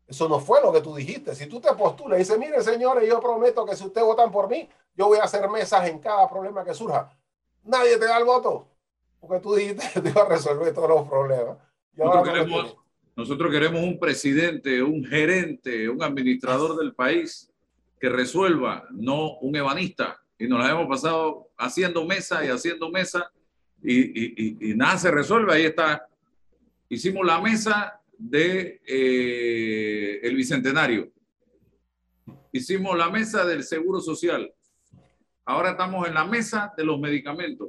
[0.08, 1.36] Eso no fue lo que tú dijiste.
[1.36, 4.48] Si tú te postulas y dices, mire, señores, yo prometo que si ustedes votan por
[4.48, 7.16] mí, yo voy a hacer mesas en cada problema que surja.
[7.62, 8.66] Nadie te da el voto.
[9.20, 11.56] Porque tú dijiste que te iba a resolver todos los problemas.
[11.92, 12.76] Nosotros queremos,
[13.14, 17.52] nosotros queremos un presidente, un gerente, un administrador del país
[18.00, 20.20] que resuelva, no un ebanista.
[20.38, 23.30] Y nos la hemos pasado haciendo mesa y haciendo mesa
[23.86, 25.52] y, nada se resuelve.
[25.52, 26.06] Ahí está.
[26.88, 31.12] Hicimos la mesa de eh, el bicentenario.
[32.52, 34.52] Hicimos la mesa del seguro social.
[35.44, 37.68] Ahora estamos en la mesa de los medicamentos.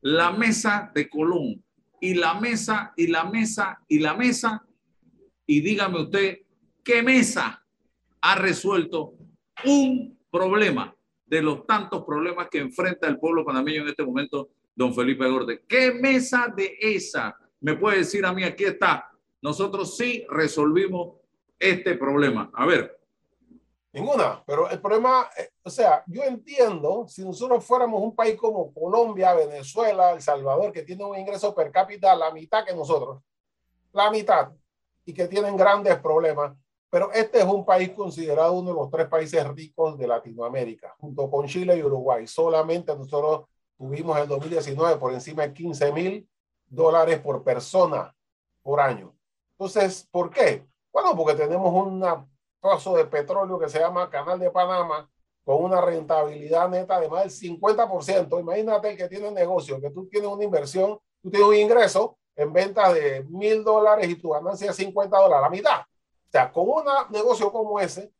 [0.00, 1.62] La mesa de Colón.
[2.00, 4.64] Y la mesa, y la mesa, y la mesa.
[5.46, 6.38] Y dígame usted,
[6.84, 7.64] ¿qué mesa
[8.20, 9.14] ha resuelto
[9.64, 10.94] un problema
[11.26, 15.64] de los tantos problemas que enfrenta el pueblo panameño en este momento, don Felipe Gorde.
[15.66, 18.44] ¿Qué mesa de esa me puede decir a mí?
[18.44, 19.10] Aquí está.
[19.42, 21.16] Nosotros sí resolvimos
[21.58, 22.48] este problema.
[22.54, 22.96] A ver.
[23.92, 28.72] Ninguna, pero el problema, eh, o sea, yo entiendo, si nosotros fuéramos un país como
[28.72, 33.20] Colombia, Venezuela, El Salvador, que tiene un ingreso per cápita la mitad que nosotros,
[33.92, 34.52] la mitad,
[35.04, 36.56] y que tienen grandes problemas,
[36.88, 41.28] pero este es un país considerado uno de los tres países ricos de Latinoamérica, junto
[41.28, 42.26] con Chile y Uruguay.
[42.28, 43.46] Solamente nosotros
[43.78, 46.28] tuvimos en 2019 por encima de 15 mil
[46.66, 48.14] dólares por persona
[48.62, 49.14] por año.
[49.52, 50.66] Entonces, ¿por qué?
[50.92, 52.04] Bueno, porque tenemos un
[52.60, 55.08] pozo de petróleo que se llama Canal de Panamá
[55.44, 58.40] con una rentabilidad neta de más del 50%.
[58.40, 62.52] Imagínate el que tiene negocio, que tú tienes una inversión, tú tienes un ingreso en
[62.52, 65.80] venta de mil dólares y tu ganancia es 50 dólares, la mitad.
[65.80, 68.12] O sea, con un negocio como ese,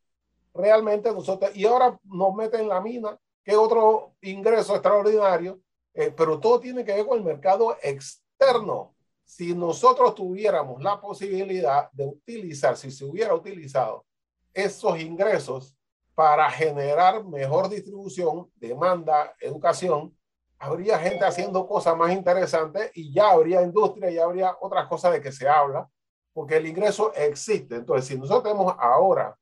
[0.53, 3.17] realmente nosotros, y ahora nos meten en la mina,
[3.49, 5.59] que otro ingreso extraordinario,
[5.95, 8.93] eh, pero todo tiene que ver con el mercado externo.
[9.23, 14.05] Si nosotros tuviéramos la posibilidad de utilizar, si se hubiera utilizado
[14.53, 15.75] esos ingresos
[16.13, 20.15] para generar mejor distribución, demanda, educación,
[20.59, 25.21] habría gente haciendo cosas más interesantes y ya habría industria, ya habría otras cosas de
[25.21, 25.89] que se habla
[26.33, 27.77] porque el ingreso existe.
[27.77, 29.35] Entonces, si nosotros tenemos ahora,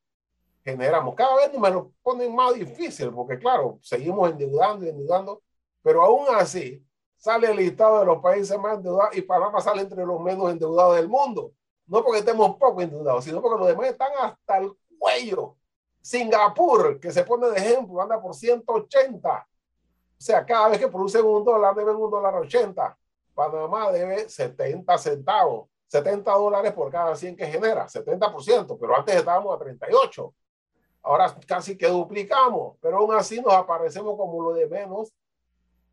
[0.70, 5.42] generamos, cada vez me lo ponen más difícil, porque claro, seguimos endeudando y endeudando,
[5.82, 6.84] pero aún así
[7.16, 10.96] sale el listado de los países más endeudados y Panamá sale entre los menos endeudados
[10.96, 11.52] del mundo.
[11.86, 15.56] No porque estemos poco endeudados, sino porque los demás están hasta el cuello.
[16.00, 19.28] Singapur, que se pone de ejemplo, anda por 180.
[19.30, 22.96] O sea, cada vez que producen un dólar, deben un dólar 80.
[23.34, 25.68] Panamá debe 70 centavos.
[25.88, 30.34] 70 dólares por cada 100 que genera, 70%, pero antes estábamos a 38.
[31.02, 35.12] Ahora casi que duplicamos, pero aún así nos aparecemos como lo de menos.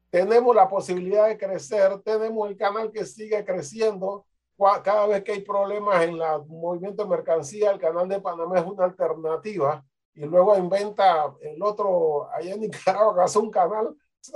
[0.09, 4.25] Tenemos la posibilidad de crecer, tenemos el canal que sigue creciendo.
[4.83, 8.65] Cada vez que hay problemas en el movimiento de mercancía, el canal de Panamá es
[8.65, 9.83] una alternativa.
[10.13, 13.93] Y luego inventa el otro, allá en Nicaragua, que hace un canal,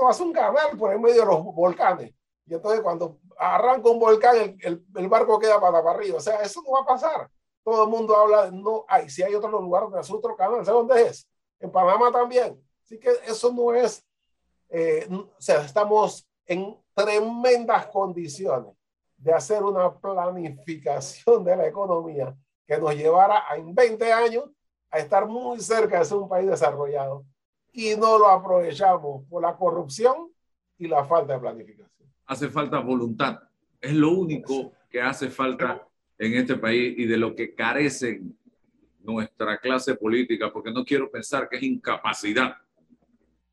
[0.10, 2.14] hace un canal por en medio de los volcanes.
[2.46, 6.18] Y entonces cuando arranca un volcán, el, el, barco queda para arriba.
[6.18, 7.30] O sea, eso no va a pasar.
[7.70, 10.88] Todo el mundo habla, no hay, si hay otro lugar donde hace otro canal, ¿sabes
[10.88, 11.28] dónde es?
[11.60, 12.60] En Panamá también.
[12.84, 14.04] Así que eso no es,
[14.70, 18.74] eh, o sea, estamos en tremendas condiciones
[19.18, 24.46] de hacer una planificación de la economía que nos llevara en 20 años
[24.90, 27.26] a estar muy cerca de ser un país desarrollado
[27.72, 30.32] y no lo aprovechamos por la corrupción
[30.78, 31.90] y la falta de planificación
[32.30, 33.40] hace falta voluntad.
[33.82, 35.86] Es lo único que hace falta
[36.20, 38.22] en este país y de lo que carece
[39.02, 42.58] nuestra clase política, porque no quiero pensar que es incapacidad,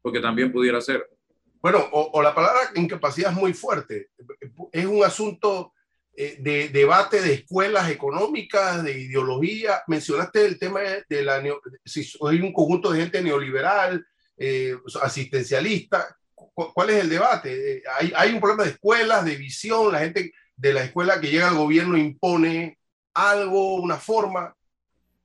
[0.02, 1.08] porque también pudiera ser.
[1.62, 4.10] Bueno, o, la palabra incapacidad es muy fuerte.
[4.72, 5.72] Es un asunto
[6.14, 9.82] eh, de debate de escuelas económicas, de ideología.
[9.86, 11.42] Mencionaste el tema de la...
[11.84, 14.04] Si hay un conjunto de gente neoliberal,
[14.36, 16.16] eh, asistencialista.
[16.34, 17.76] ¿Cuál es el debate?
[17.76, 19.92] Eh, ¿Hay, ¿Hay un problema de escuelas, de visión?
[19.92, 22.78] La gente de la escuela que llega al gobierno impone
[23.14, 24.54] algo, una forma.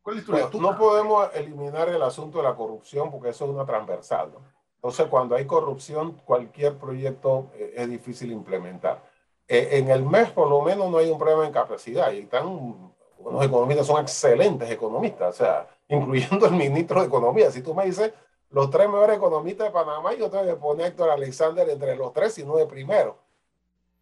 [0.01, 3.65] ¿Cuál es tu no podemos eliminar el asunto de la corrupción porque eso es una
[3.65, 4.31] transversal.
[4.75, 9.03] Entonces, cuando hay corrupción, cualquier proyecto eh, es difícil implementar.
[9.47, 12.11] Eh, en el mes, por lo menos, no hay un problema en capacidad.
[12.11, 12.91] Y están,
[13.23, 17.51] los economistas son excelentes economistas, o sea, incluyendo el ministro de Economía.
[17.51, 18.11] Si tú me dices
[18.49, 22.11] los tres mejores economistas de Panamá, yo tengo que poner a Héctor Alexander entre los
[22.11, 23.17] tres, y no de primero.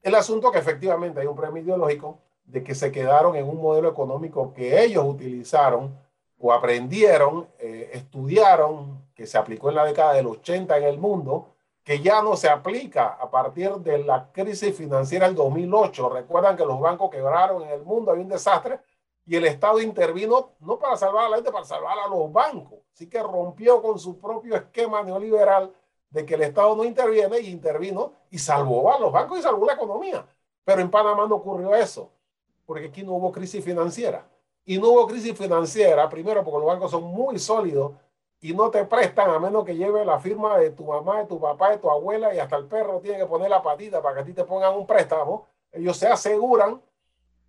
[0.02, 3.90] El asunto que efectivamente hay un premio ideológico de que se quedaron en un modelo
[3.90, 5.96] económico que ellos utilizaron
[6.40, 11.50] o aprendieron, eh, estudiaron, que se aplicó en la década del 80 en el mundo,
[11.84, 16.10] que ya no se aplica a partir de la crisis financiera del 2008.
[16.10, 18.80] Recuerdan que los bancos quebraron en el mundo, había un desastre
[19.26, 22.80] y el Estado intervino no para salvar a la gente, para salvar a los bancos.
[22.94, 25.74] Así que rompió con su propio esquema neoliberal
[26.10, 29.66] de que el Estado no interviene y intervino y salvó a los bancos y salvó
[29.66, 30.26] la economía.
[30.64, 32.12] Pero en Panamá no ocurrió eso,
[32.66, 34.28] porque aquí no hubo crisis financiera.
[34.66, 37.94] Y no hubo crisis financiera, primero porque los bancos son muy sólidos
[38.42, 41.40] y no te prestan a menos que lleve la firma de tu mamá, de tu
[41.40, 44.22] papá, de tu abuela y hasta el perro tiene que poner la patita para que
[44.22, 45.48] a ti te pongan un préstamo.
[45.72, 46.82] Ellos se aseguran.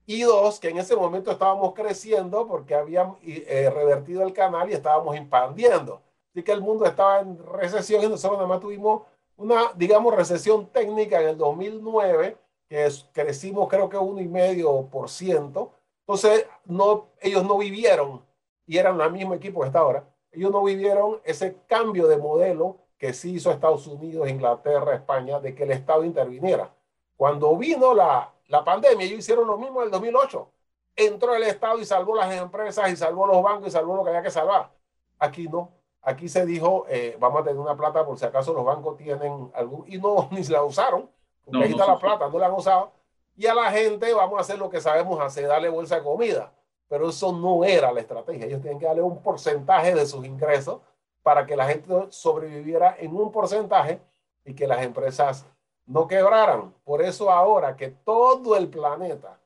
[0.07, 4.73] Y dos, que en ese momento estábamos creciendo porque habían eh, revertido el canal y
[4.73, 6.03] estábamos expandiendo.
[6.33, 9.03] Así que el mundo estaba en recesión y nosotros nada más tuvimos
[9.37, 12.37] una, digamos, recesión técnica en el 2009,
[12.69, 15.73] que crecimos creo que un y medio por ciento.
[16.03, 18.25] Entonces, no, ellos no vivieron,
[18.67, 22.79] y eran el mismo equipo que está ahora, ellos no vivieron ese cambio de modelo
[22.99, 26.73] que sí hizo Estados Unidos, Inglaterra, España, de que el Estado interviniera.
[27.17, 30.53] Cuando vino la, la pandemia, ellos hicieron lo mismo en el 2008.
[30.97, 34.11] Entró el Estado y salvó las empresas y salvó los bancos y salvó lo que
[34.11, 34.71] había que salvar.
[35.19, 35.80] Aquí no.
[36.03, 39.51] Aquí se dijo, eh, vamos a tener una plata por si acaso los bancos tienen
[39.55, 41.11] algún, y no, ni la usaron,
[41.45, 42.93] porque ahí está la plata, no la han usado.
[43.37, 46.53] Y a la gente vamos a hacer lo que sabemos hacer, darle bolsa de comida.
[46.89, 48.47] Pero eso no era la estrategia.
[48.47, 50.81] Ellos tienen que darle un porcentaje de sus ingresos
[51.23, 54.01] para que la gente sobreviviera en un porcentaje
[54.45, 55.47] y que las empresas
[55.87, 56.75] no quebraran.
[56.85, 59.40] Por eso ahora que todo el planeta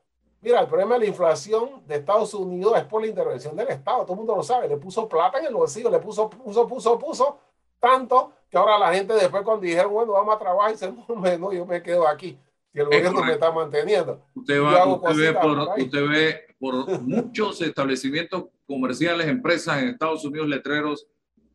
[0.44, 4.02] Mira, el problema de la inflación de Estados Unidos es por la intervención del Estado.
[4.02, 4.68] Todo el mundo lo sabe.
[4.68, 7.38] Le puso plata en el bolsillo, le puso, puso, puso, puso,
[7.80, 11.50] tanto que ahora la gente después cuando dijeron, bueno, vamos a trabajar, dice, no, no
[11.50, 12.38] yo me quedo aquí.
[12.70, 14.20] Si el gobierno me está manteniendo.
[14.34, 20.46] Usted, va, usted, ve por, usted ve por muchos establecimientos comerciales, empresas en Estados Unidos,
[20.46, 21.06] letreros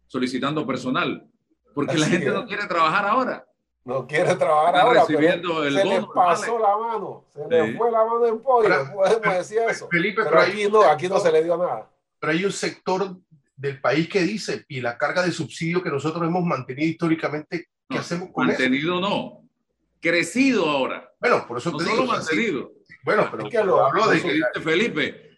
[0.07, 1.29] solicitando personal.
[1.75, 3.48] Porque la gente no quiere trabajar ahora
[3.89, 5.01] no quiere trabajar ahora.
[5.01, 9.37] Recibiendo el se le pasó la mano, se le fue la mano en pollo, podemos
[9.37, 9.89] decir eso.
[9.89, 11.89] Felipe, pero, aquí, no, aquí no se le dio nada.
[12.19, 13.15] Pero hay un sector
[13.55, 17.97] del país que dice, y la carga de subsidio que nosotros hemos mantenido históricamente, ¿qué
[17.97, 19.41] hacemos con mantenido no,
[19.99, 21.11] crecido ahora.
[21.19, 22.05] Bueno, por eso te digo.
[22.05, 22.71] mantenido.
[23.03, 25.28] Bueno, pero es que lo, habló de que Felipe,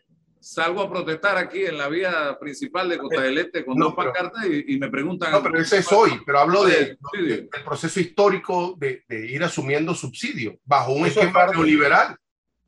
[0.41, 4.43] salgo a protestar aquí en la vía principal de Costa del Este con dos pancartas
[4.45, 5.31] y, me preguntan.
[5.31, 10.57] No, pero ese es hoy, pero hablo de, del proceso histórico de, ir asumiendo subsidio
[10.65, 12.17] bajo un esquema neoliberal.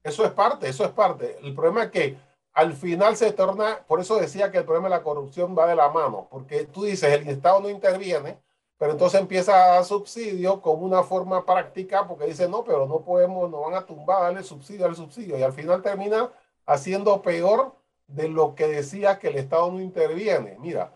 [0.03, 1.37] Eso es parte, eso es parte.
[1.41, 2.17] El problema es que
[2.53, 5.75] al final se torna, por eso decía que el problema de la corrupción va de
[5.75, 8.37] la mano, porque tú dices, el Estado no interviene,
[8.77, 13.01] pero entonces empieza a dar subsidio como una forma práctica, porque dice, no, pero no
[13.01, 16.29] podemos, no van a tumbar, darle subsidio al subsidio, y al final termina
[16.65, 17.75] haciendo peor
[18.07, 20.57] de lo que decía que el Estado no interviene.
[20.59, 20.93] Mira,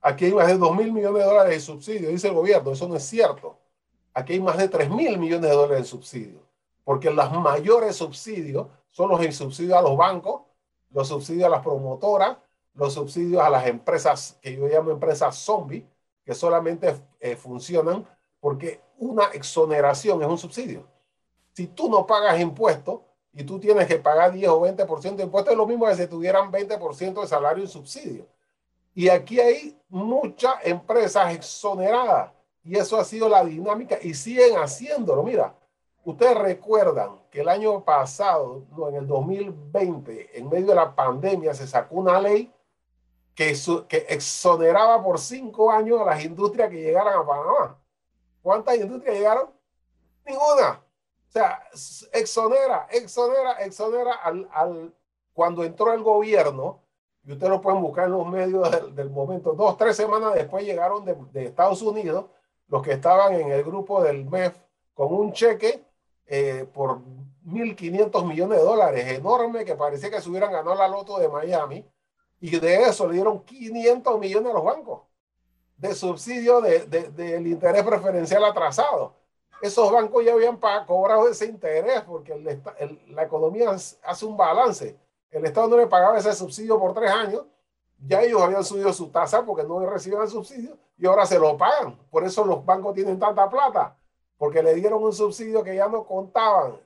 [0.00, 2.88] aquí hay más de 2 mil millones de dólares de subsidio, dice el gobierno, eso
[2.88, 3.58] no es cierto.
[4.14, 6.42] Aquí hay más de 3 mil millones de dólares de subsidio,
[6.84, 10.42] porque los mayores subsidios son los subsidios a los bancos,
[10.90, 12.38] los subsidios a las promotoras,
[12.74, 15.86] los subsidios a las empresas que yo llamo empresas zombie,
[16.24, 18.06] que solamente eh, funcionan
[18.40, 20.86] porque una exoneración es un subsidio.
[21.52, 23.00] Si tú no pagas impuestos,
[23.38, 26.08] y tú tienes que pagar 10 o 20% de impuestos, es lo mismo que si
[26.08, 28.26] tuvieran 20% de salario y subsidio.
[28.96, 32.32] Y aquí hay muchas empresas exoneradas
[32.64, 35.22] y eso ha sido la dinámica y siguen haciéndolo.
[35.22, 35.54] Mira,
[36.04, 41.54] ustedes recuerdan que el año pasado, no, en el 2020, en medio de la pandemia,
[41.54, 42.52] se sacó una ley
[43.36, 47.78] que, que exoneraba por cinco años a las industrias que llegaran a Panamá.
[48.42, 49.48] ¿Cuántas industrias llegaron?
[50.26, 50.82] Ninguna
[51.28, 51.62] O sea,
[52.12, 54.94] exonera, exonera, exonera al, al,
[55.32, 56.80] cuando entró el gobierno,
[57.24, 61.04] y ustedes lo pueden buscar en los medios del, momento, dos, tres semanas después llegaron
[61.04, 62.26] de, de, Estados Unidos
[62.68, 64.56] los que estaban en el grupo del MEF
[64.94, 65.84] con un cheque
[66.26, 67.00] eh, por
[67.44, 71.84] 1.500 millones de dólares, enorme, que parecía que se hubieran ganado la loto de Miami,
[72.40, 75.08] y de eso le dieron 500 millones a los bancos
[75.78, 79.14] de subsidio del de, de, interés preferencial atrasado.
[79.60, 82.34] Esos bancos ya habían cobrado ese interés porque
[83.08, 84.96] la economía hace un balance.
[85.30, 87.44] El Estado no le pagaba ese subsidio por tres años,
[87.98, 91.56] ya ellos habían subido su tasa porque no recibían el subsidio y ahora se lo
[91.56, 91.96] pagan.
[92.10, 93.96] Por eso los bancos tienen tanta plata,
[94.36, 96.78] porque le dieron un subsidio que ya no contaban.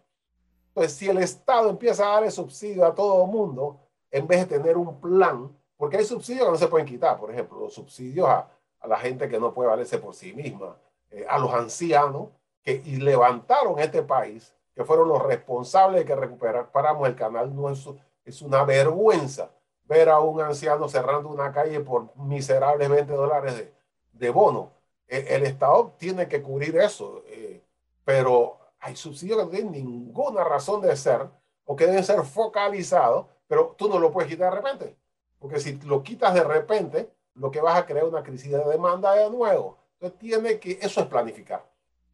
[0.69, 4.59] Entonces, si el Estado empieza a darle subsidio a todo el mundo, en vez de
[4.59, 8.27] tener un plan, porque hay subsidios que no se pueden quitar, por ejemplo, los subsidios
[8.27, 8.49] a,
[8.81, 10.77] a la gente que no puede valerse por sí misma,
[11.11, 12.29] eh, a los ancianos
[12.63, 17.55] que y levantaron este país, que fueron los responsables de que recuperáramos el canal.
[17.55, 17.89] No es,
[18.25, 19.51] es una vergüenza
[19.85, 23.75] ver a un anciano cerrando una calle por miserables 20 dólares de,
[24.13, 24.73] de bono.
[25.07, 27.63] El, el, Estado tiene que cubrir eso, eh,
[28.05, 31.29] pero hay subsidios que no tienen ninguna razón de ser
[31.65, 34.97] o que deben ser focalizados, pero tú no lo puedes quitar de repente,
[35.39, 39.13] porque si lo quitas de repente, lo que vas a crear una crisis de demanda
[39.15, 39.79] de nuevo.
[39.95, 41.65] Entonces tiene que, eso es planificar.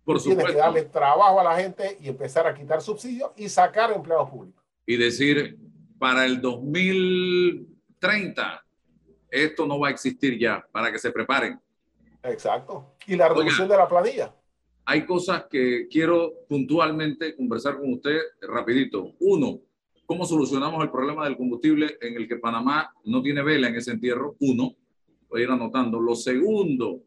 [0.09, 3.93] Por Tienes que darle trabajo a la gente y empezar a quitar subsidios y sacar
[3.93, 4.65] empleados públicos.
[4.87, 5.59] Y decir,
[5.99, 8.65] para el 2030,
[9.31, 11.61] esto no va a existir ya, para que se preparen.
[12.23, 12.95] Exacto.
[13.07, 14.35] Y la reducción de la planilla.
[14.87, 19.13] Hay cosas que quiero puntualmente conversar con usted rapidito.
[19.21, 19.61] Uno,
[20.07, 23.91] ¿cómo solucionamos el problema del combustible en el que Panamá no tiene vela en ese
[23.91, 24.37] entierro?
[24.41, 24.75] Uno
[25.29, 26.01] voy a ir anotando.
[26.01, 27.03] Lo segundo,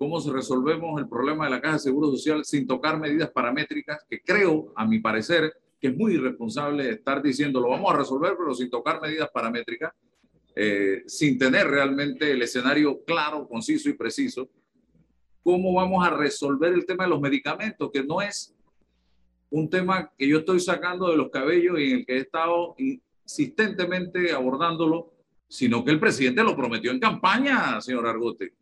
[0.00, 4.22] cómo resolvemos el problema de la Caja de Seguro Social sin tocar medidas paramétricas, que
[4.22, 8.54] creo, a mi parecer, que es muy irresponsable estar diciendo lo vamos a resolver, pero
[8.54, 9.92] sin tocar medidas paramétricas,
[10.56, 14.48] eh, sin tener realmente el escenario claro, conciso y preciso.
[15.42, 17.90] ¿Cómo vamos a resolver el tema de los medicamentos?
[17.92, 18.54] Que no es
[19.50, 22.74] un tema que yo estoy sacando de los cabellos y en el que he estado
[22.78, 25.12] insistentemente abordándolo
[25.46, 28.54] sino que el presidente lo prometió en campaña, señor Argote.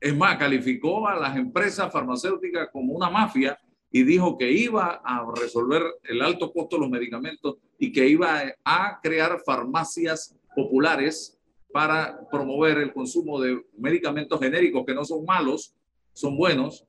[0.00, 3.58] Es más, calificó a las empresas farmacéuticas como una mafia
[3.90, 8.42] y dijo que iba a resolver el alto costo de los medicamentos y que iba
[8.64, 11.38] a crear farmacias populares
[11.72, 15.74] para promover el consumo de medicamentos genéricos que no son malos,
[16.12, 16.84] son buenos.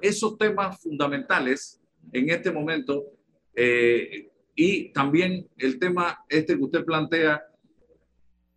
[0.00, 1.80] Esos temas fundamentales
[2.12, 3.04] en este momento
[3.54, 7.42] eh, y también el tema este que usted plantea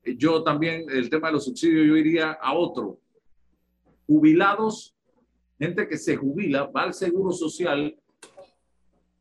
[0.04, 3.00] yo también, el tema de los subsidios, yo iría a otro.
[4.12, 4.94] Jubilados,
[5.58, 7.98] gente que se jubila, va al seguro social,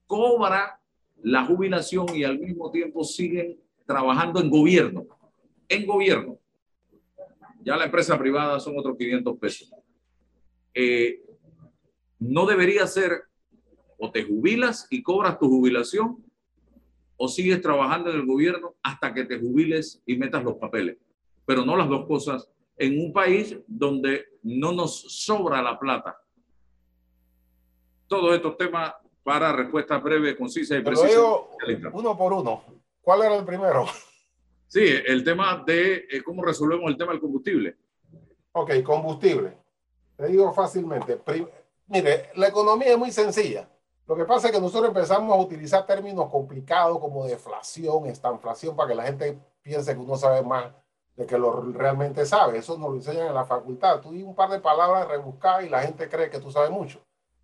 [0.05, 0.80] cobra
[1.22, 5.07] la jubilación y al mismo tiempo siguen trabajando en gobierno.
[5.68, 6.41] En gobierno.
[7.62, 9.72] Ya la empresa privada son otros 500 pesos.
[10.74, 11.22] Eh,
[12.18, 13.12] no debería ser
[13.97, 16.16] o te jubilas y cobras tu jubilación
[17.16, 20.97] o sigues trabajando en el gobierno hasta que te jubiles y metas los papeles.
[21.47, 26.20] Pero no las dos cosas en un país donde no nos sobra la plata.
[28.07, 31.20] Todos estos temas para respuesta breve, concisa y precisa.
[31.93, 32.64] uno por uno.
[33.01, 33.86] ¿Cuál era el primero?
[34.66, 37.76] Sí, el tema de eh, cómo resolvemos el tema del combustible.
[38.53, 39.57] Ok, combustible.
[40.16, 41.20] Te digo fácilmente.
[41.86, 43.68] mire, la economía es muy sencilla.
[44.07, 48.88] Lo que pasa es que nosotros empezamos a utilizar términos complicados como deflación, estanflación, para
[48.88, 50.66] que la gente piense que uno sabe más
[51.17, 52.59] de que lo realmente sabe.
[52.59, 54.01] Eso nos lo enseñan en la facultad.
[54.01, 57.01] Tú di un par de palabras rebuscadas y la gente cree que tú sabes mucho.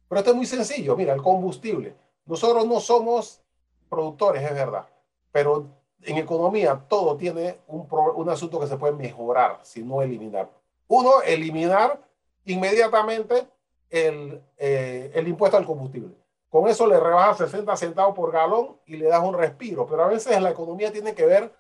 [0.09, 0.97] Pero esto es muy sencillo.
[0.97, 1.95] Mira, el combustible.
[2.25, 3.43] Nosotros no somos
[3.89, 4.87] productores, es verdad.
[5.33, 5.67] Pero
[6.03, 10.49] en economía todo tiene un, un asunto que se puede mejorar, si no eliminar.
[10.89, 12.01] Uno, eliminar
[12.45, 13.47] inmediatamente
[13.91, 16.15] el, eh, el impuesto al combustible.
[16.49, 19.87] Con eso le rebajas 60 centavos por galón y le das un respiro.
[19.87, 21.53] Pero a veces la economía tiene que ver,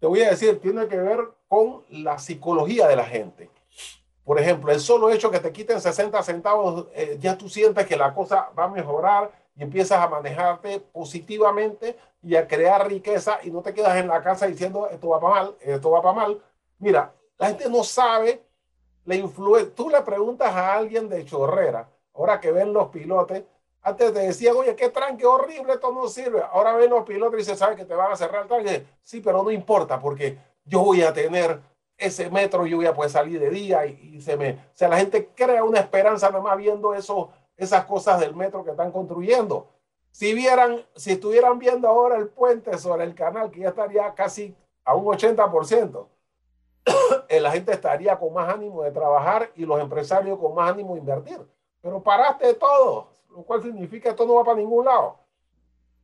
[0.00, 3.50] te voy a decir, tiene que ver con la psicología de la gente.
[4.24, 7.96] Por ejemplo, el solo hecho que te quiten 60 centavos, eh, ya tú sientes que
[7.96, 13.50] la cosa va a mejorar y empiezas a manejarte positivamente y a crear riqueza y
[13.50, 16.42] no te quedas en la casa diciendo esto va para mal, esto va para mal.
[16.78, 18.42] Mira, la gente no sabe
[19.04, 19.72] la influencia.
[19.74, 23.44] Tú le preguntas a alguien de chorrera, ahora que ven los pilotes,
[23.86, 26.42] antes te decían, oye, qué tranque horrible, esto no sirve.
[26.52, 28.84] Ahora ven los pilotos y se sabe que te van a cerrar el tranque.
[29.00, 31.60] Sí, pero no importa porque yo voy a tener
[31.96, 34.54] ese metro, yo voy a poder salir de día y, se me...
[34.54, 38.72] O sea, la gente crea una esperanza nomás viendo eso, esas cosas del metro que
[38.72, 39.68] están construyendo.
[40.10, 44.52] Si vieran, si estuvieran viendo ahora el puente sobre el canal, que ya estaría casi
[44.84, 46.08] a un 80%,
[47.40, 50.98] la gente estaría con más ánimo de trabajar y los empresarios con más ánimo de
[50.98, 51.40] invertir.
[51.80, 55.18] Pero paraste todo, lo cual significa esto no va para ningún lado.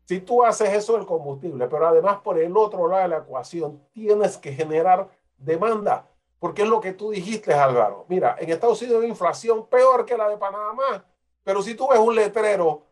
[0.05, 3.81] Si tú haces eso del combustible, pero además por el otro lado de la ecuación
[3.93, 5.09] tienes que generar
[5.39, 6.07] demanda,
[6.39, 8.05] porque es lo que tú dijiste, Álvaro.
[8.09, 11.07] Mira, en Estados Unidos hay inflación peor que la de Panamá,
[11.43, 12.83] pero si tú ves un letrero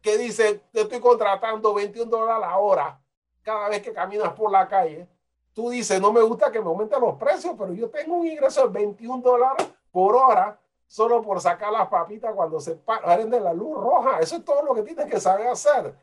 [0.00, 3.00] que dice, te estoy contratando 21 dólares la hora
[3.42, 5.08] cada vez que caminas por la calle,
[5.52, 8.68] tú dices, no me gusta que me aumenten los precios, pero yo tengo un ingreso
[8.68, 13.76] de 21 dólares por hora solo por sacar las papitas cuando se de la luz
[13.76, 14.18] roja.
[14.18, 15.94] Eso es todo lo que tienes que saber hacer.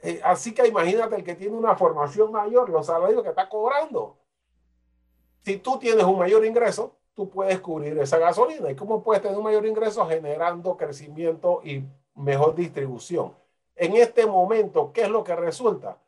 [0.00, 4.18] Eh, así que imagínate el que tiene una formación mayor, los salarios que está cobrando.
[5.42, 8.70] Si tú tienes un mayor ingreso, tú puedes cubrir esa gasolina.
[8.70, 10.06] ¿Y cómo puedes tener un mayor ingreso?
[10.06, 11.82] Generando crecimiento y
[12.14, 13.34] mejor distribución.
[13.74, 15.98] En este momento, ¿qué es lo que resulta?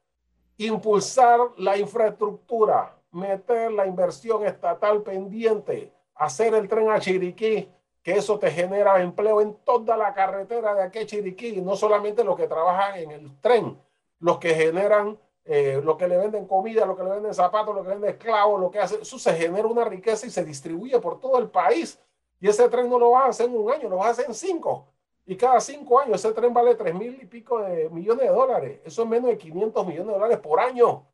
[0.59, 7.70] Impulsar la infraestructura, meter la inversión estatal pendiente, hacer el tren a Chiriquí,
[8.03, 12.37] que eso te genera empleo en toda la carretera de aquí Chiriquí, no solamente los
[12.37, 13.79] que trabajan en el tren,
[14.21, 17.83] los que generan, eh, lo que le venden comida, lo que le venden zapatos, lo
[17.83, 21.21] que venden esclavos, lo que hace, eso se genera una riqueza y se distribuye por
[21.21, 22.01] todo el país.
[22.41, 24.27] Y ese tren no lo vas a hacer en un año, lo vas a hacer
[24.27, 24.87] en cinco.
[25.27, 28.81] Y cada cinco años ese tren vale tres mil y pico de millones de dólares.
[28.85, 30.89] Eso es menos de 500 millones de dólares por año.
[30.89, 31.07] O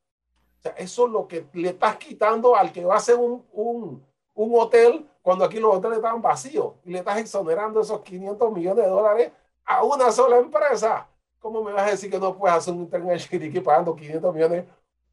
[0.60, 4.06] sea, eso es lo que le estás quitando al que va a hacer un, un,
[4.34, 8.84] un hotel cuando aquí los hoteles estaban vacíos y le estás exonerando esos 500 millones
[8.84, 9.32] de dólares
[9.64, 11.08] a una sola empresa.
[11.38, 14.34] ¿Cómo me vas a decir que no puedes hacer un tren en Chiriquí pagando 500
[14.34, 14.66] millones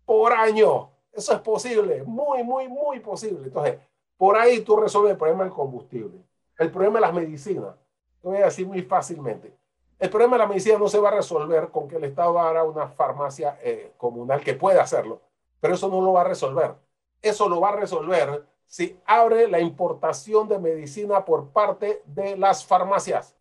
[0.05, 0.89] por año?
[1.13, 3.45] Eso es posible, muy, muy, muy posible.
[3.45, 3.79] Entonces,
[4.17, 6.19] por ahí tú resuelves el problema del combustible,
[6.57, 7.73] el problema de las medicinas
[8.21, 9.55] lo voy a decir muy fácilmente.
[9.97, 12.65] El problema de la medicina no se va a resolver con que el Estado haga
[12.65, 15.21] una farmacia eh, comunal que puede hacerlo,
[15.61, 16.75] pero eso no lo va a resolver.
[17.21, 22.65] Eso lo va a resolver si abre la importación de medicina por parte de las
[22.65, 23.35] farmacias.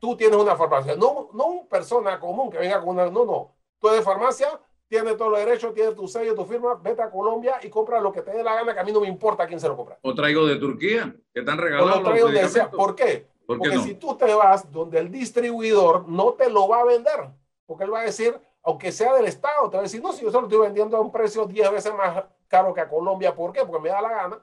[0.00, 3.52] Tú tienes una farmacia, no, no una persona común que venga con una, no, no.
[3.80, 4.48] Tú eres farmacia,
[4.86, 8.12] tienes todos los derechos, tienes tu sello, tu firma, vete a Colombia y compra lo
[8.12, 9.98] que te dé la gana, que a mí no me importa quién se lo compra.
[10.02, 12.08] O traigo de Turquía, que están regalando.
[12.08, 13.26] traigo de ¿Por qué?
[13.44, 17.28] porque si tú te vas donde el distribuidor no te lo va a vender,
[17.66, 20.22] porque él va a decir, aunque sea del Estado, te va a decir, no, si
[20.22, 23.52] yo solo estoy vendiendo a un precio 10 veces más caro que a Colombia, ¿por
[23.52, 23.64] qué?
[23.64, 24.40] Porque me da la gana,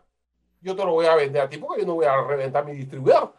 [0.64, 2.74] yo te lo voy a vender a ti porque yo no voy a reventar mi
[2.74, 3.34] distribuidor.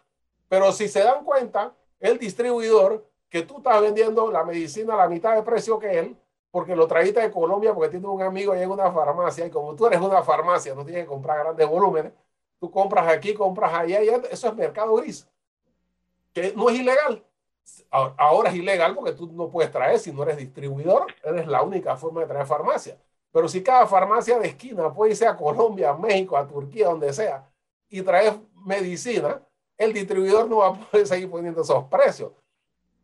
[0.49, 5.09] Pero si se dan cuenta, el distribuidor, que tú estás vendiendo la medicina a la
[5.09, 6.17] mitad de precio que él,
[6.51, 9.75] porque lo trajiste de Colombia porque tiene un amigo ahí en una farmacia y como
[9.75, 12.13] tú eres una farmacia, no tienes que comprar grandes volúmenes,
[12.61, 15.27] tú compras aquí, compras allá, y eso es mercado gris
[16.35, 17.25] que no es ilegal.
[17.91, 21.97] Ahora es ilegal porque tú no puedes traer, si no eres distribuidor, eres la única
[21.97, 22.99] forma de traer farmacia.
[23.35, 27.13] Pero si cada farmacia de esquina puede irse a Colombia, a México, a Turquía, donde
[27.13, 27.45] sea,
[27.89, 29.43] y traer medicina,
[29.77, 32.31] el distribuidor no va a poder seguir poniendo esos precios.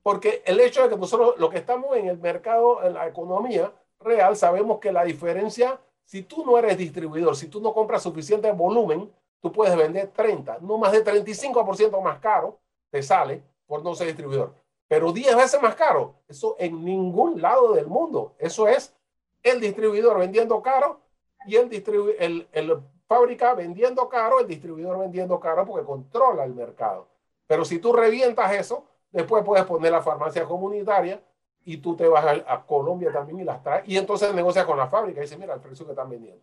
[0.04, 3.72] Porque el hecho de que nosotros, lo que estamos en el mercado, en la economía
[3.98, 8.52] real, sabemos que la diferencia, si tú no eres distribuidor, si tú no compras suficiente
[8.52, 9.12] volumen,
[9.42, 14.06] tú puedes vender 30, no más de 35% más caro te sale por no ser
[14.06, 14.54] distribuidor.
[14.86, 18.36] Pero 10 veces más caro, eso en ningún lado del mundo.
[18.38, 18.94] Eso es
[19.42, 21.00] el distribuidor vendiendo caro
[21.46, 21.70] y el,
[22.18, 27.08] el, el fábrica vendiendo caro, el distribuidor vendiendo caro porque controla el mercado.
[27.46, 31.20] Pero si tú revientas eso, después puedes poner la farmacia comunitaria
[31.64, 34.86] y tú te vas a, Colombia también y las traes y entonces negocias con la
[34.86, 36.42] fábrica y dice, mira, el precio que están vendiendo.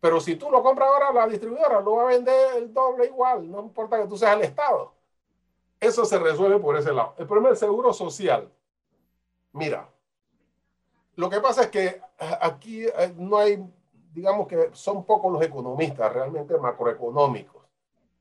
[0.00, 3.50] Pero si tú lo compras ahora, la distribuidora lo va a vender el doble igual,
[3.50, 4.92] no importa que tú seas el Estado.
[5.80, 7.14] Eso se resuelve por ese lado.
[7.18, 8.50] El problema del seguro social.
[9.52, 9.88] Mira,
[11.16, 12.00] lo que pasa es que
[12.40, 13.62] aquí eh, no hay,
[14.12, 17.62] digamos que son pocos los economistas realmente macroeconómicos.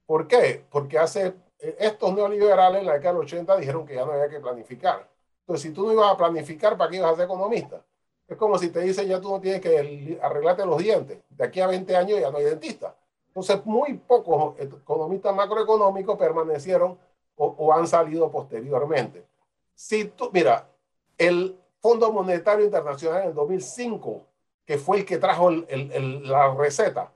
[0.06, 0.66] ¿Por qué?
[0.70, 4.30] Porque hace eh, estos neoliberales en la década del 80 dijeron que ya no había
[4.30, 5.08] que planificar.
[5.42, 7.84] Entonces, si tú no ibas a planificar, ¿para qué ibas a ser economista?
[8.28, 11.20] Es como si te dicen ya tú no tienes que arreglarte los dientes.
[11.30, 12.96] De aquí a 20 años ya no hay dentista.
[13.28, 16.98] Entonces, muy pocos economistas macroeconómicos permanecieron
[17.36, 19.26] o, han salido posteriormente.
[19.74, 20.70] Si tú, mira,
[21.18, 24.26] el Fondo Monetario Internacional en el 2005,
[24.66, 27.14] que fue el que trajo la receta,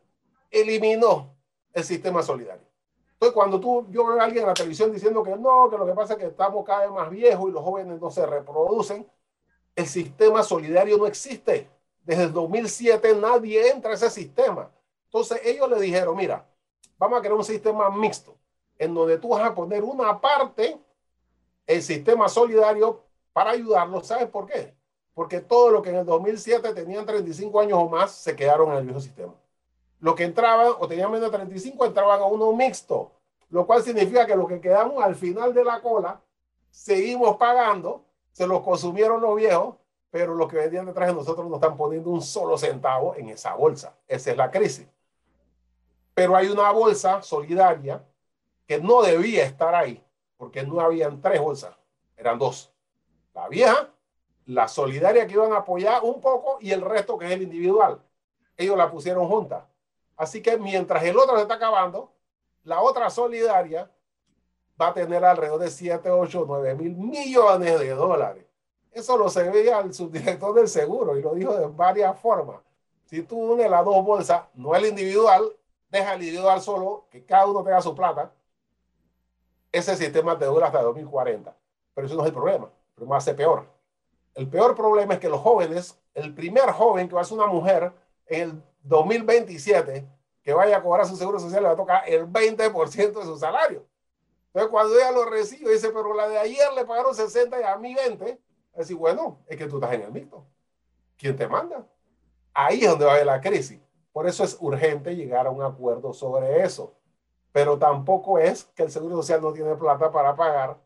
[0.52, 1.36] eliminó
[1.74, 2.68] el sistema solidario.
[3.14, 5.88] Entonces, cuando tú, yo veo a alguien en la televisión diciendo que no, que lo
[5.88, 9.10] que pasa es que estamos cada vez más viejos y los jóvenes no se reproducen,
[9.76, 11.68] el sistema solidario no existe.
[12.04, 14.70] Desde el 2007 nadie entra a ese sistema.
[15.06, 16.48] Entonces, ellos le dijeron, mira,
[17.00, 18.38] vamos a crear un sistema mixto
[18.78, 20.80] en donde tú vas a poner una parte,
[21.66, 23.09] el sistema solidario,
[23.40, 24.06] para ayudarlos.
[24.06, 24.76] ¿Sabes por qué?
[25.14, 28.80] Porque todo lo que en el 2007 tenían 35 años o más se quedaron en
[28.80, 29.34] el viejo sistema.
[30.02, 33.14] Lo que entraban o tenían menos de 35 entraban a uno mixto,
[33.50, 36.20] lo cual significa que lo que quedamos al final de la cola
[36.70, 39.78] seguimos pagando, se los consumieron los viejos,
[40.12, 43.54] pero los que vendían detrás de nosotros no están poniendo un solo centavo en esa
[43.54, 43.96] bolsa.
[44.06, 44.86] Esa es la crisis.
[46.14, 48.04] Pero hay una bolsa solidaria
[48.68, 50.04] que no debía estar ahí,
[50.36, 51.74] porque no habían tres bolsas,
[52.18, 52.74] eran dos.
[53.40, 53.90] La vieja,
[54.48, 58.02] la solidaria que iban a apoyar un poco y el resto que es el individual.
[58.58, 59.64] Ellos la pusieron juntas.
[60.18, 62.12] Así que mientras el otro se está acabando,
[62.66, 63.90] la otra solidaria
[64.80, 68.46] va a tener alrededor de 7, 8, 9 mil millones de dólares.
[68.92, 72.60] Eso lo se veía al subdirector del seguro y lo dijo de varias formas.
[73.06, 75.56] Si tú unes las dos bolsas, no el individual,
[75.90, 78.34] deja el individual solo, que cada uno tenga su plata,
[79.72, 81.56] ese sistema te dura hasta 2040.
[81.94, 82.70] Pero eso no es el problema.
[83.00, 83.66] El problema hace peor.
[84.36, 87.48] El peor problema es que los jóvenes, el primer joven que va a ser una
[87.48, 87.94] mujer
[88.28, 90.06] en el 2027,
[90.44, 93.38] que vaya a cobrar su seguro social, le va a tocar el 20% de su
[93.38, 93.86] salario.
[94.48, 97.78] Entonces, cuando ella lo recibe, dice, pero la de ayer le pagaron 60 y a
[97.78, 98.38] mí 20.
[98.78, 100.44] Así, bueno, es que tú estás en el mixto.
[101.18, 101.88] ¿Quién te manda?
[102.54, 103.80] Ahí es donde va a haber la crisis.
[104.12, 106.94] Por eso es urgente llegar a un acuerdo sobre eso.
[107.54, 110.78] Pero tampoco es que el Seguro Social no tiene plata para pagar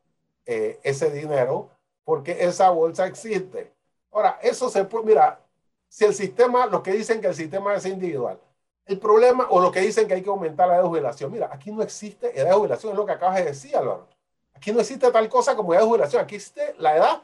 [0.46, 1.73] eh, ese dinero
[2.04, 3.72] porque esa bolsa existe.
[4.12, 5.40] Ahora, eso se puede, mira,
[5.88, 8.40] si el sistema, los que dicen que el sistema es individual,
[8.86, 11.50] el problema, o lo que dicen que hay que aumentar la edad de jubilación, mira,
[11.52, 14.08] aquí no existe edad de jubilación, es lo que acabas de decir, Álvaro.
[14.54, 17.24] Aquí no existe tal cosa como edad de jubilación, aquí existe la edad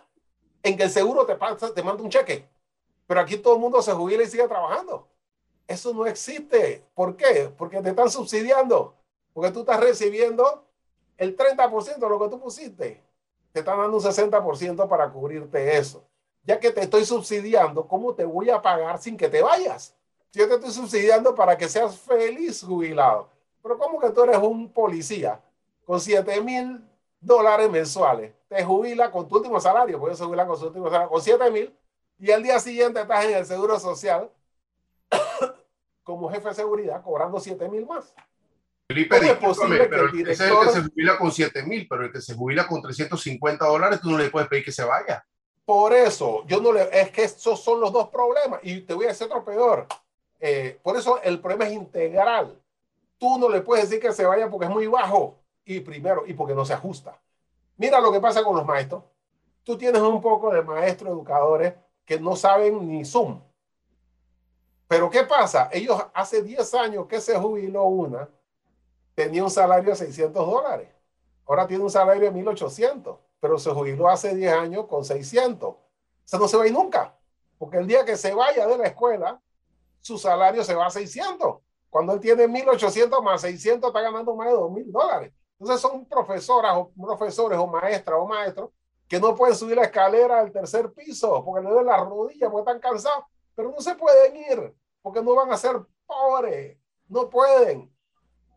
[0.64, 2.48] en que el seguro te, pasa, te manda un cheque,
[3.08, 5.08] pero aquí todo el mundo se jubila y sigue trabajando.
[5.68, 6.84] Eso no existe.
[6.96, 7.52] ¿Por qué?
[7.56, 8.96] Porque te están subsidiando,
[9.34, 10.66] porque tú estás recibiendo
[11.18, 13.04] el 30% de lo que tú pusiste.
[13.52, 16.04] Te están dando un 60% para cubrirte eso.
[16.44, 19.96] Ya que te estoy subsidiando, ¿cómo te voy a pagar sin que te vayas?
[20.32, 23.30] Yo te estoy subsidiando para que seas feliz jubilado.
[23.62, 25.42] Pero ¿cómo que tú eres un policía
[25.86, 26.84] con 7 mil
[27.20, 28.34] dólares mensuales?
[28.48, 31.52] Te jubila con tu último salario, porque se jubila con su último salario, con 7
[31.52, 31.76] mil,
[32.20, 34.30] y el día siguiente estás en el seguro social
[36.04, 38.14] como jefe de seguridad cobrando 7 mil más.
[38.90, 40.68] Felipe, es posible pero el, director...
[40.68, 43.64] es el que se jubila con 7 mil, pero el que se jubila con 350
[43.68, 45.24] dólares, tú no le puedes pedir que se vaya.
[45.64, 48.62] Por eso, yo no le, es que esos son los dos problemas.
[48.64, 49.86] Y te voy a decir otro peor.
[50.40, 52.60] Eh, por eso el problema es integral.
[53.20, 56.34] Tú no le puedes decir que se vaya porque es muy bajo y primero, y
[56.34, 57.16] porque no se ajusta.
[57.78, 59.04] Mira lo que pasa con los maestros.
[59.64, 63.40] Tú tienes un poco de maestros educadores que no saben ni Zoom.
[64.88, 65.70] Pero ¿qué pasa?
[65.72, 68.28] Ellos hace 10 años que se jubiló una,
[69.20, 70.88] tenía un salario de 600 dólares.
[71.46, 75.76] Ahora tiene un salario de 1800, pero se jubiló hace 10 años con 600.
[76.26, 77.14] Eso no se va a ir nunca,
[77.58, 79.42] porque el día que se vaya de la escuela,
[80.00, 81.58] su salario se va a 600.
[81.90, 85.34] Cuando él tiene 1.800 más 600, está ganando más de 2.000 dólares.
[85.60, 88.70] Entonces son profesoras o profesores o maestras o maestros
[89.06, 92.72] que no pueden subir la escalera al tercer piso porque le duele la rodilla, porque
[92.72, 96.78] están cansados, pero no se pueden ir porque no van a ser pobres,
[97.10, 97.92] no pueden.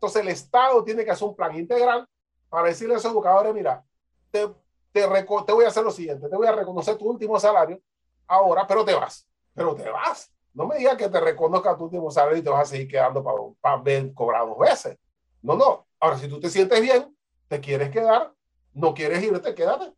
[0.03, 2.05] Entonces el Estado tiene que hacer un plan integral
[2.49, 3.85] para decirle a esos educadores, mira,
[4.31, 4.49] te,
[4.91, 7.81] te, te voy a hacer lo siguiente, te voy a reconocer tu último salario
[8.27, 10.29] ahora, pero te vas, pero te vas.
[10.53, 13.23] No me digas que te reconozca tu último salario y te vas a seguir quedando
[13.23, 14.97] para, para ver cobrar dos veces.
[15.41, 15.87] No, no.
[16.01, 18.33] Ahora, si tú te sientes bien, te quieres quedar,
[18.73, 19.93] no quieres irte, quédate.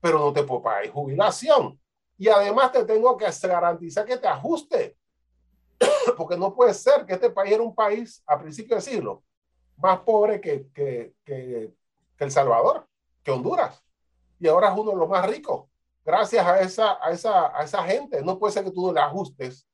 [0.00, 1.76] Pero no te puedo pagar jubilación.
[2.16, 4.96] Y además te tengo que garantizar que te ajuste.
[6.16, 9.24] Porque no puede ser que este país era un país a principio de siglo
[9.82, 11.74] más pobre que, que, que,
[12.16, 12.86] que El Salvador,
[13.22, 13.82] que Honduras.
[14.38, 15.70] Y ahora es uno de los más ricos
[16.04, 18.22] gracias a esa, a esa, a esa gente.
[18.22, 19.66] No puede ser que tú no le ajustes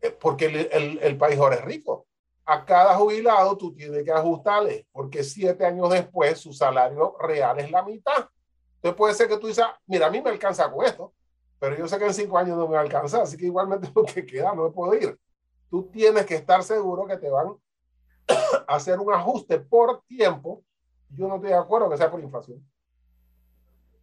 [0.00, 2.06] eh, porque el, el, país ahora es rico.
[2.46, 7.70] A cada jubilado tú tienes que ajustarle, porque siete años después su salario real es
[7.70, 8.28] la mitad.
[8.76, 11.14] Entonces puede ser que tú dices, mira, a mí me alcanza con esto,
[11.58, 13.90] pero yo sé que en cinco años no me va a alcanzar, así que igualmente
[13.94, 15.18] lo que queda no puedo ir.
[15.70, 17.56] Tú tienes que estar seguro que te van
[18.68, 20.62] hacer un ajuste por tiempo.
[21.10, 22.64] Yo no estoy de acuerdo que sea por inflación.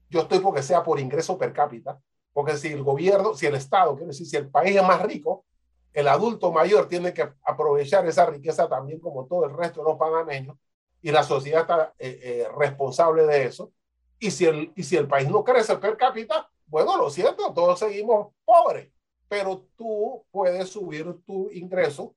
[0.09, 1.99] Yo estoy porque sea por ingreso per cápita,
[2.33, 5.45] porque si el gobierno, si el Estado, quiero decir, si el país es más rico,
[5.93, 9.97] el adulto mayor tiene que aprovechar esa riqueza también como todo el resto de los
[9.97, 10.57] panameños
[11.01, 13.71] y la sociedad está eh, eh, responsable de eso.
[14.19, 17.79] Y si, el, y si el país no crece per cápita, bueno, lo siento, todos
[17.79, 18.91] seguimos pobres,
[19.27, 22.15] pero tú puedes subir tu ingreso,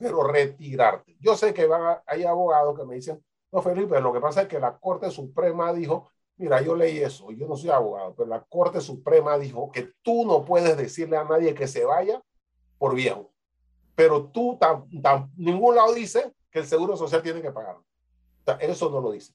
[0.00, 1.16] pero retirarte.
[1.20, 3.22] Yo sé que van hay abogados que me dicen,
[3.52, 7.30] no, Felipe, lo que pasa es que la Corte Suprema dijo, Mira, yo leí eso,
[7.32, 11.24] yo no soy abogado, pero la Corte Suprema dijo que tú no puedes decirle a
[11.24, 12.22] nadie que se vaya
[12.78, 13.30] por viejo,
[13.94, 14.58] pero tú,
[15.36, 17.76] ningún lado dice que el Seguro Social tiene que pagar.
[18.58, 19.34] eso no lo dice.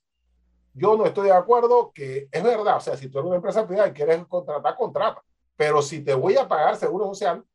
[0.74, 3.68] Yo no estoy de acuerdo que es verdad, o sea, si tú eres una empresa
[3.68, 5.24] privada y quieres contratar, contrata,
[5.56, 7.46] pero si te voy a pagar Seguro Social,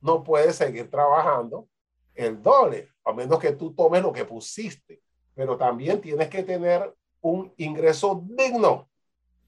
[0.00, 1.68] no puedes seguir trabajando
[2.14, 5.02] el doble, a menos que tú tomes lo que pusiste,
[5.34, 8.88] pero también tienes que tener un ingreso digno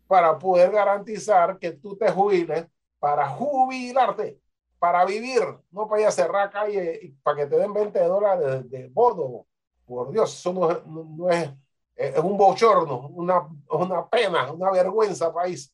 [0.06, 2.66] para poder garantizar que tú te jubiles
[2.98, 4.40] para jubilarte,
[4.78, 8.70] para vivir, no para ir a cerrar calle y para que te den 20 dólares
[8.70, 9.46] de, bono.
[9.84, 11.50] Por Dios, eso no, es,
[11.94, 15.70] es un bochorno, una, una pena, una vergüenza país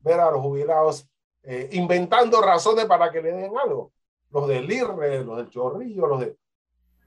[0.00, 1.08] ver a los jubilados
[1.42, 3.92] eh, inventando razones para que le den algo.
[4.34, 6.36] Los del IRRE, los del Chorrillo, los de...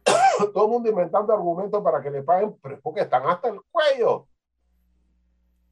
[0.53, 4.27] Todo el mundo inventando argumentos para que le paguen, pero porque están hasta el cuello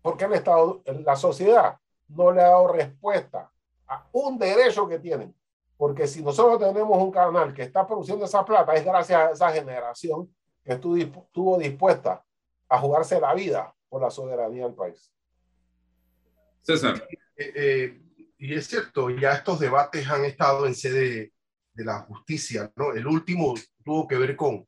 [0.06, 1.80] porque el Estado, la sociedad
[2.10, 3.52] no le ha dado respuesta
[3.88, 5.34] a un derecho que tienen.
[5.78, 9.52] Porque si nosotros tenemos un canal que está produciendo esa plata, es gracias a esa
[9.52, 10.32] generación
[10.64, 12.24] que estuvo dispuesta
[12.70, 15.12] a jugarse la vida por la soberanía del país.
[16.62, 17.04] César.
[17.36, 18.02] Eh, eh,
[18.38, 21.34] y es cierto, ya estos debates han estado en sede
[21.76, 22.94] de la justicia, ¿no?
[22.94, 23.54] El último
[23.84, 24.66] tuvo que ver con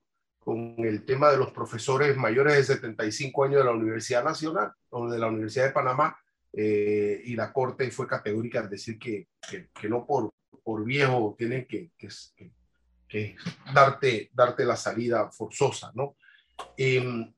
[0.47, 5.10] con el tema de los profesores mayores de 75 años de la Universidad Nacional o
[5.10, 6.18] de la Universidad de Panamá,
[6.53, 10.32] eh, y la Corte fue categórica al decir que, que, no por,
[10.64, 13.36] por viejo tienen que, que,
[13.74, 16.16] darte, darte la salida forzosa, ¿no?
[16.78, 17.30] Em,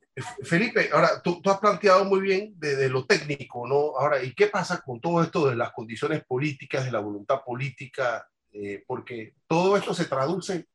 [0.43, 3.97] Felipe, ahora tú, tú, has planteado muy bien desde lo técnico, ¿no?
[3.97, 8.23] Ahora, ¿y qué pasa con todo esto de las condiciones políticas, de la voluntad política?
[8.51, 10.65] Eh, porque todo esto se traduce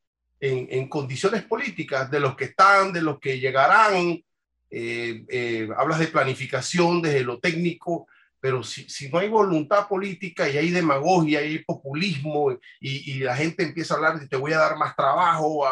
[0.41, 4.22] en, condiciones políticas de los que están, de los que llegarán.
[4.70, 8.07] Eh, eh, hablas de planificación desde lo técnico,
[8.45, 13.21] pero si, si, no hay voluntad política y hay demagogia, y hay populismo y, y,
[13.21, 15.65] la gente empieza a hablar de te voy a dar más trabajo,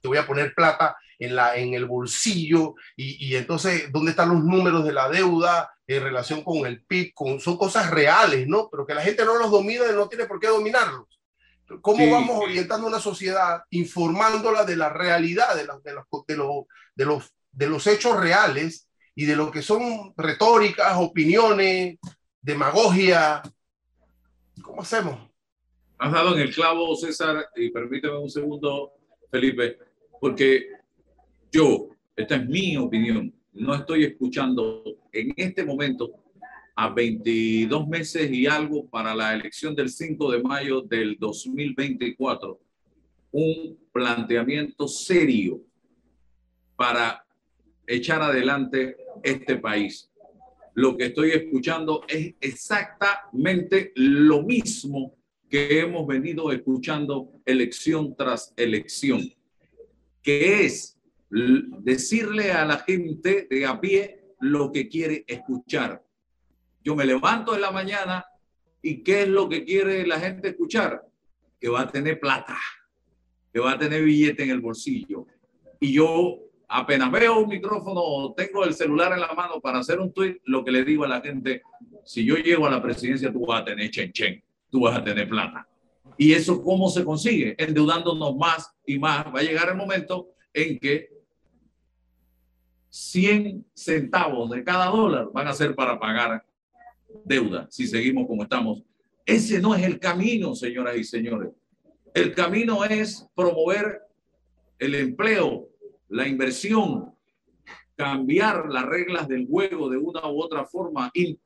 [0.00, 4.30] te voy a poner plata en, la, en el bolsillo y, y, entonces, ¿dónde están
[4.30, 7.12] los números de la deuda en relación con el PIB?
[7.12, 8.70] Con, son cosas reales, ¿no?
[8.70, 11.20] Pero que la gente no los domina y no tiene por qué dominarlos.
[11.82, 16.06] ¿Cómo vamos orientando una sociedad, informándola de la realidad, de, los, de, los,
[16.96, 21.98] de, los, de los hechos reales y de lo que son retóricas, opiniones,
[22.40, 23.42] demagogia?
[24.62, 25.18] ¿Cómo hacemos?
[25.98, 28.92] Has dado en el clavo, César, y permíteme un segundo,
[29.30, 29.78] Felipe,
[30.20, 30.66] porque
[31.50, 34.82] yo, esta es mi opinión, no estoy escuchando
[35.12, 36.10] en este momento
[36.74, 42.58] a 22 meses y algo para la elección del 5 de mayo del 2024,
[43.32, 45.60] un planteamiento serio
[46.76, 47.24] para
[47.86, 50.10] echar adelante este país.
[50.74, 55.14] Lo que estoy escuchando es exactamente lo mismo
[55.48, 59.20] que hemos venido escuchando elección tras elección,
[60.22, 60.98] que es
[61.28, 66.02] decirle a la gente de a pie lo que quiere escuchar
[66.84, 68.24] yo me levanto en la mañana
[68.80, 71.06] y ¿qué es lo que quiere la gente escuchar?
[71.60, 72.58] Que va a tener plata,
[73.52, 75.26] que va a tener billete en el bolsillo.
[75.78, 76.40] Y yo
[76.72, 80.40] apenas veo un micrófono o tengo el celular en la mano para hacer un tweet,
[80.44, 81.62] lo que le digo a la gente,
[82.04, 85.04] si yo llego a la presidencia, tú vas a tener chen chen, tú vas a
[85.04, 85.68] tener plata.
[86.16, 87.54] ¿Y eso cómo se consigue?
[87.58, 89.26] Endeudándonos más y más.
[89.26, 91.10] Va a llegar el momento en que
[92.88, 96.44] 100 centavos de cada dólar van a ser para pagar
[97.24, 98.82] deuda si seguimos como estamos.
[99.24, 101.50] Ese no es el camino, señoras y señores.
[102.14, 104.02] El camino es promover
[104.78, 105.68] el empleo,
[106.12, 107.14] la inversión,
[107.96, 111.38] cambiar las reglas del juego de una u otra forma, y, eh,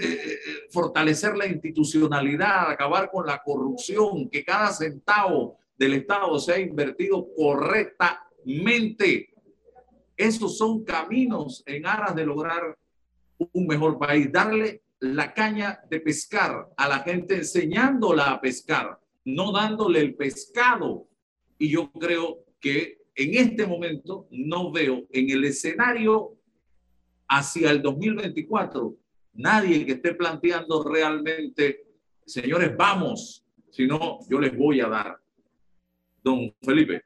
[0.00, 0.38] eh,
[0.70, 9.30] fortalecer la institucionalidad, acabar con la corrupción, que cada centavo del Estado sea invertido correctamente.
[10.16, 12.78] Esos son caminos en aras de lograr
[13.38, 19.50] un mejor país, darle la caña de pescar a la gente, enseñándola a pescar, no
[19.50, 21.08] dándole el pescado.
[21.58, 26.36] Y yo creo que en este momento no veo en el escenario
[27.28, 28.96] hacia el 2024
[29.34, 31.86] nadie que esté planteando realmente,
[32.26, 35.18] señores, vamos, si no, yo les voy a dar.
[36.22, 37.04] Don Felipe.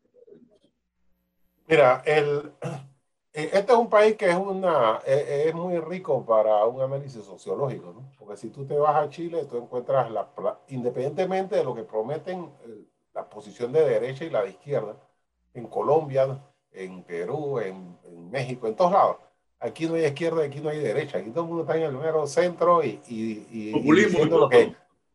[1.69, 2.53] Mira, el,
[3.33, 7.25] eh, este es un país que es, una, eh, es muy rico para un análisis
[7.25, 8.13] sociológico, ¿no?
[8.19, 10.29] Porque si tú te vas a Chile, tú encuentras, la,
[10.69, 12.85] independientemente de lo que prometen eh,
[13.15, 14.97] la posición de derecha y la de izquierda,
[15.57, 16.39] en Colombia,
[16.73, 19.17] en Perú, en, en México, en todos lados,
[19.59, 21.93] aquí no hay izquierda, aquí no hay derecha, aquí todo el mundo está en el
[21.93, 24.75] mero centro y, y, y, Populismo y lo que,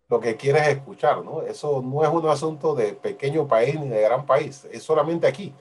[0.10, 1.42] lo que quieres escuchar, ¿no?
[1.44, 5.54] Eso no es un asunto de pequeño país ni de gran país, es solamente aquí.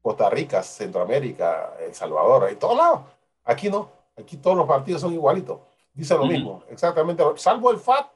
[0.00, 3.00] Costa Rica, Centroamérica, El Salvador, en todos lados.
[3.44, 5.60] Aquí no, aquí todos los partidos son igualitos.
[5.94, 8.06] Dice lo mismo, exactamente, salvo el FAT,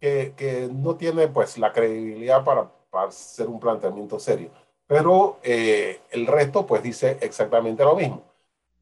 [0.00, 4.50] que, que, no tiene pues la credibilidad para, para hacer un planteamiento serio.
[4.90, 8.24] Pero eh, el resto pues dice exactamente lo mismo.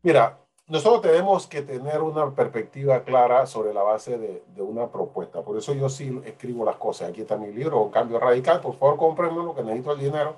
[0.00, 5.42] Mira, nosotros tenemos que tener una perspectiva clara sobre la base de, de, una propuesta.
[5.42, 7.10] Por eso yo sí escribo las cosas.
[7.10, 8.62] Aquí está mi libro, Un Cambio Radical.
[8.62, 10.36] Por favor, cómprenmelo, que necesito el dinero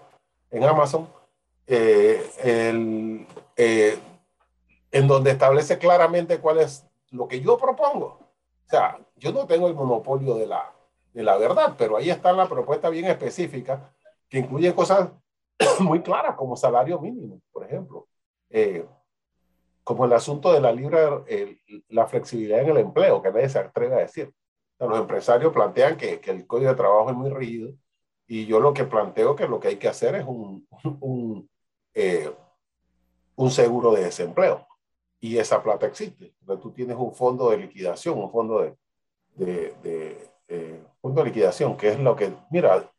[0.51, 1.09] en Amazon.
[1.69, 3.25] Eh, el,
[3.57, 3.97] eh,
[4.91, 8.19] en donde establece claramente cuál es lo que yo propongo.
[8.67, 10.73] O sea, yo no tengo el monopolio de la,
[11.13, 13.93] de la verdad, pero ahí está la propuesta bien específica
[14.29, 15.11] que incluye cosas
[15.81, 18.09] muy claras como salario mínimo, por ejemplo.
[18.49, 18.85] Eh,
[19.85, 23.59] como el asunto de la libre, el, la flexibilidad en el empleo, que nadie se
[23.59, 24.29] atreve a decir.
[24.29, 27.75] O sea, los empresarios plantean que, que, el código de trabajo es muy rígido
[28.27, 30.67] y yo lo que planteo que lo que hay que hacer es un,
[31.01, 31.51] un,
[31.95, 32.33] eh,
[33.37, 34.67] un seguro de desempleo.
[35.23, 36.33] Y esa plata existe.
[36.41, 38.77] Entonces tú tienes un fondo de liquidación, un fondo de,
[39.35, 42.90] de, de eh, fondo de liquidación, que es lo que, mira,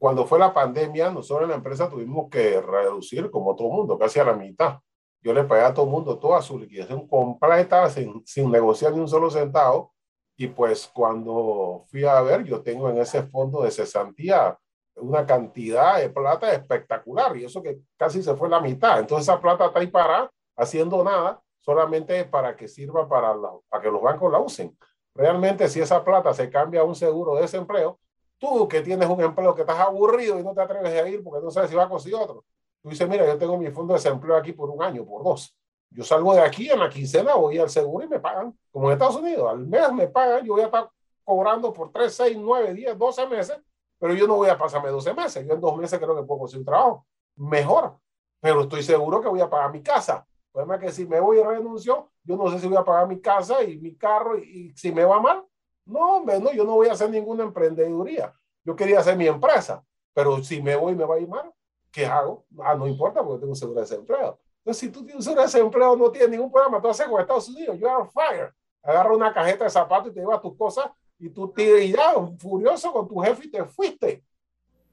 [0.00, 4.18] cuando fue la pandemia, nosotros en la empresa tuvimos que reducir como todo mundo, casi
[4.18, 4.80] a la mitad
[5.22, 9.08] yo le pagué a todo mundo toda su liquidación completa sin, sin negociar ni un
[9.08, 9.94] solo centavo.
[10.36, 14.58] Y pues cuando fui a ver, yo tengo en ese fondo de cesantía
[14.96, 18.98] una cantidad de plata espectacular y eso que casi se fue la mitad.
[18.98, 23.82] Entonces esa plata está ahí para haciendo nada, solamente para que sirva para, la, para
[23.82, 24.76] que los bancos la usen.
[25.14, 27.98] Realmente si esa plata se cambia a un seguro de desempleo,
[28.40, 31.44] tú que tienes un empleo que estás aburrido y no te atreves a ir porque
[31.44, 32.44] no sabes si va a conseguir otro,
[32.82, 35.54] Tú dices, mira, yo tengo mi fondo de desempleo aquí por un año, por dos.
[35.90, 38.92] Yo salgo de aquí en la quincena, voy al seguro y me pagan, como en
[38.94, 40.88] Estados Unidos, al mes me pagan, yo voy a estar
[41.22, 43.60] cobrando por 3, 6, 9, 10, 12 meses,
[43.98, 46.40] pero yo no voy a pasarme 12 meses, yo en dos meses creo que puedo
[46.40, 47.98] conseguir un trabajo mejor,
[48.40, 50.26] pero estoy seguro que voy a pagar mi casa.
[50.46, 52.84] El problema es que si me voy y renuncio, yo no sé si voy a
[52.84, 55.44] pagar mi casa y mi carro y, y si me va mal,
[55.90, 58.34] no, hombre, no, yo no voy a hacer ninguna emprendeduría.
[58.64, 61.52] Yo quería hacer mi empresa, pero si me voy me va a mal,
[61.90, 62.44] ¿qué hago?
[62.60, 64.38] Ah, no importa porque tengo un seguro de desempleo.
[64.58, 66.80] Entonces, si tú tienes un seguro de desempleo, no tienes ningún problema.
[66.80, 68.54] Tú haces con Estados Unidos, you are fire.
[68.82, 72.92] Agarra una cajeta de zapatos y te llevas tus cosas y tú te ya, furioso
[72.92, 74.24] con tu jefe y te fuiste.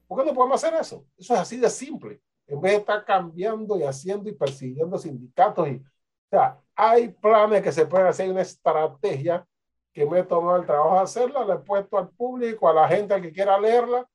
[0.06, 1.04] ¿Por qué no podemos hacer eso?
[1.16, 2.20] Eso es así de simple.
[2.46, 5.68] En vez de estar cambiando y haciendo y persiguiendo sindicatos.
[5.68, 9.46] Y, o sea, hay planes que se pueden hacer, hay una estrategia
[9.92, 12.88] que me he tomado el trabajo de hacerla, la he puesto al público, a la
[12.88, 14.06] gente que quiera leerla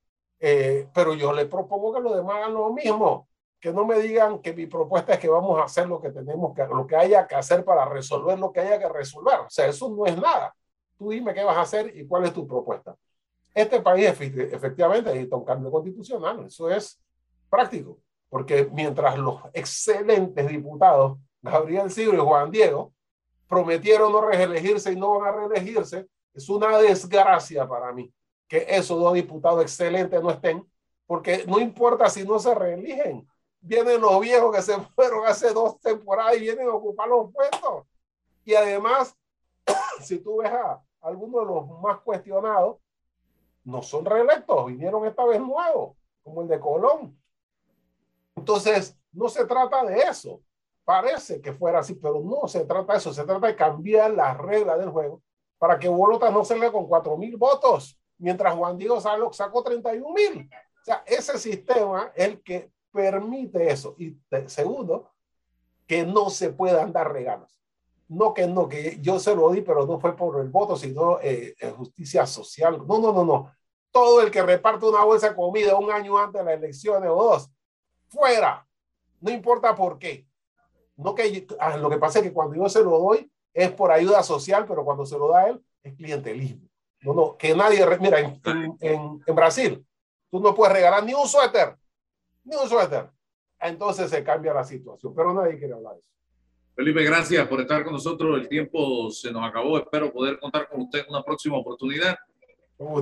[0.46, 3.30] eh, pero yo le propongo que los demás hagan lo mismo,
[3.62, 6.54] que no me digan que mi propuesta es que vamos a hacer lo que tenemos
[6.54, 9.40] que, lo que haya que hacer para resolver lo que haya que resolver.
[9.40, 10.54] O sea, eso no es nada.
[10.98, 12.94] Tú dime qué vas a hacer y cuál es tu propuesta.
[13.54, 17.02] Este país efectivamente necesita un cambio constitucional, eso es
[17.50, 22.92] práctico, porque mientras los excelentes diputados Gabriel Siglo y Juan Diego
[23.54, 28.12] prometieron no reelegirse y no van a reelegirse, es una desgracia para mí
[28.47, 30.64] que esos dos diputados excelentes no estén,
[31.06, 33.28] porque no importa si no se reeligen,
[33.60, 37.86] vienen los viejos que se fueron hace dos temporadas y vienen a ocupar los puestos.
[38.43, 39.16] Y además,
[40.01, 42.78] si tú ves a algunos de los más cuestionados,
[43.64, 47.18] no son reelectos, vinieron esta vez nuevos, como el de Colón.
[48.36, 50.41] Entonces, no se trata de eso.
[50.86, 53.14] Parece que fuera así, pero no se trata de eso.
[53.14, 55.22] Se trata de cambiar las reglas del juego
[55.58, 60.14] para que Bolota no salga con cuatro mil votos mientras Juan Diego Salo sacó 31
[60.14, 60.50] mil.
[60.82, 63.96] O sea, ese sistema es el que permite eso.
[63.98, 64.18] Y
[64.48, 65.12] segundo,
[65.88, 67.60] que no se puedan dar regalos.
[68.08, 71.20] No que no, que yo se lo di, pero no fue por el voto, sino
[71.22, 72.86] eh, justicia social.
[72.86, 73.52] No, no, no, no.
[73.92, 77.24] Todo el que reparte una bolsa de comida un año antes de las elecciones o
[77.24, 77.50] dos,
[78.08, 78.68] fuera.
[79.22, 80.28] No importa por qué.
[80.96, 83.91] No que ah, lo que pasa es que cuando yo se lo doy es por
[83.91, 86.68] ayuda social, pero cuando se lo da a él es clientelismo.
[87.02, 88.39] No, no, que nadie, mira, en,
[88.80, 89.86] en, en, Brasil,
[90.32, 91.76] tú no puedes regalar ni un suéter,
[92.46, 93.10] ni un suéter.
[93.60, 96.14] Entonces se cambia la situación, pero nadie quiere hablar de eso.
[96.76, 98.39] Felipe, gracias por estar con nosotros.
[98.39, 99.78] El tiempo se nos acabó.
[99.78, 102.18] Espero poder contar con usted en una próxima oportunidad.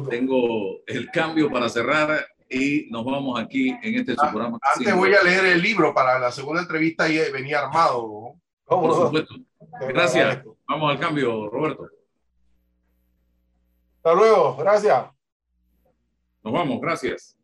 [0.09, 4.59] Tengo el cambio para cerrar y nos vamos aquí en este ah, programa.
[4.75, 8.35] Antes voy a leer el libro para la segunda entrevista y venía armado.
[8.65, 9.35] Por supuesto.
[9.87, 10.43] Gracias.
[10.67, 11.87] Vamos al cambio, Roberto.
[13.97, 15.05] Hasta luego, gracias.
[16.43, 17.37] Nos vamos, gracias.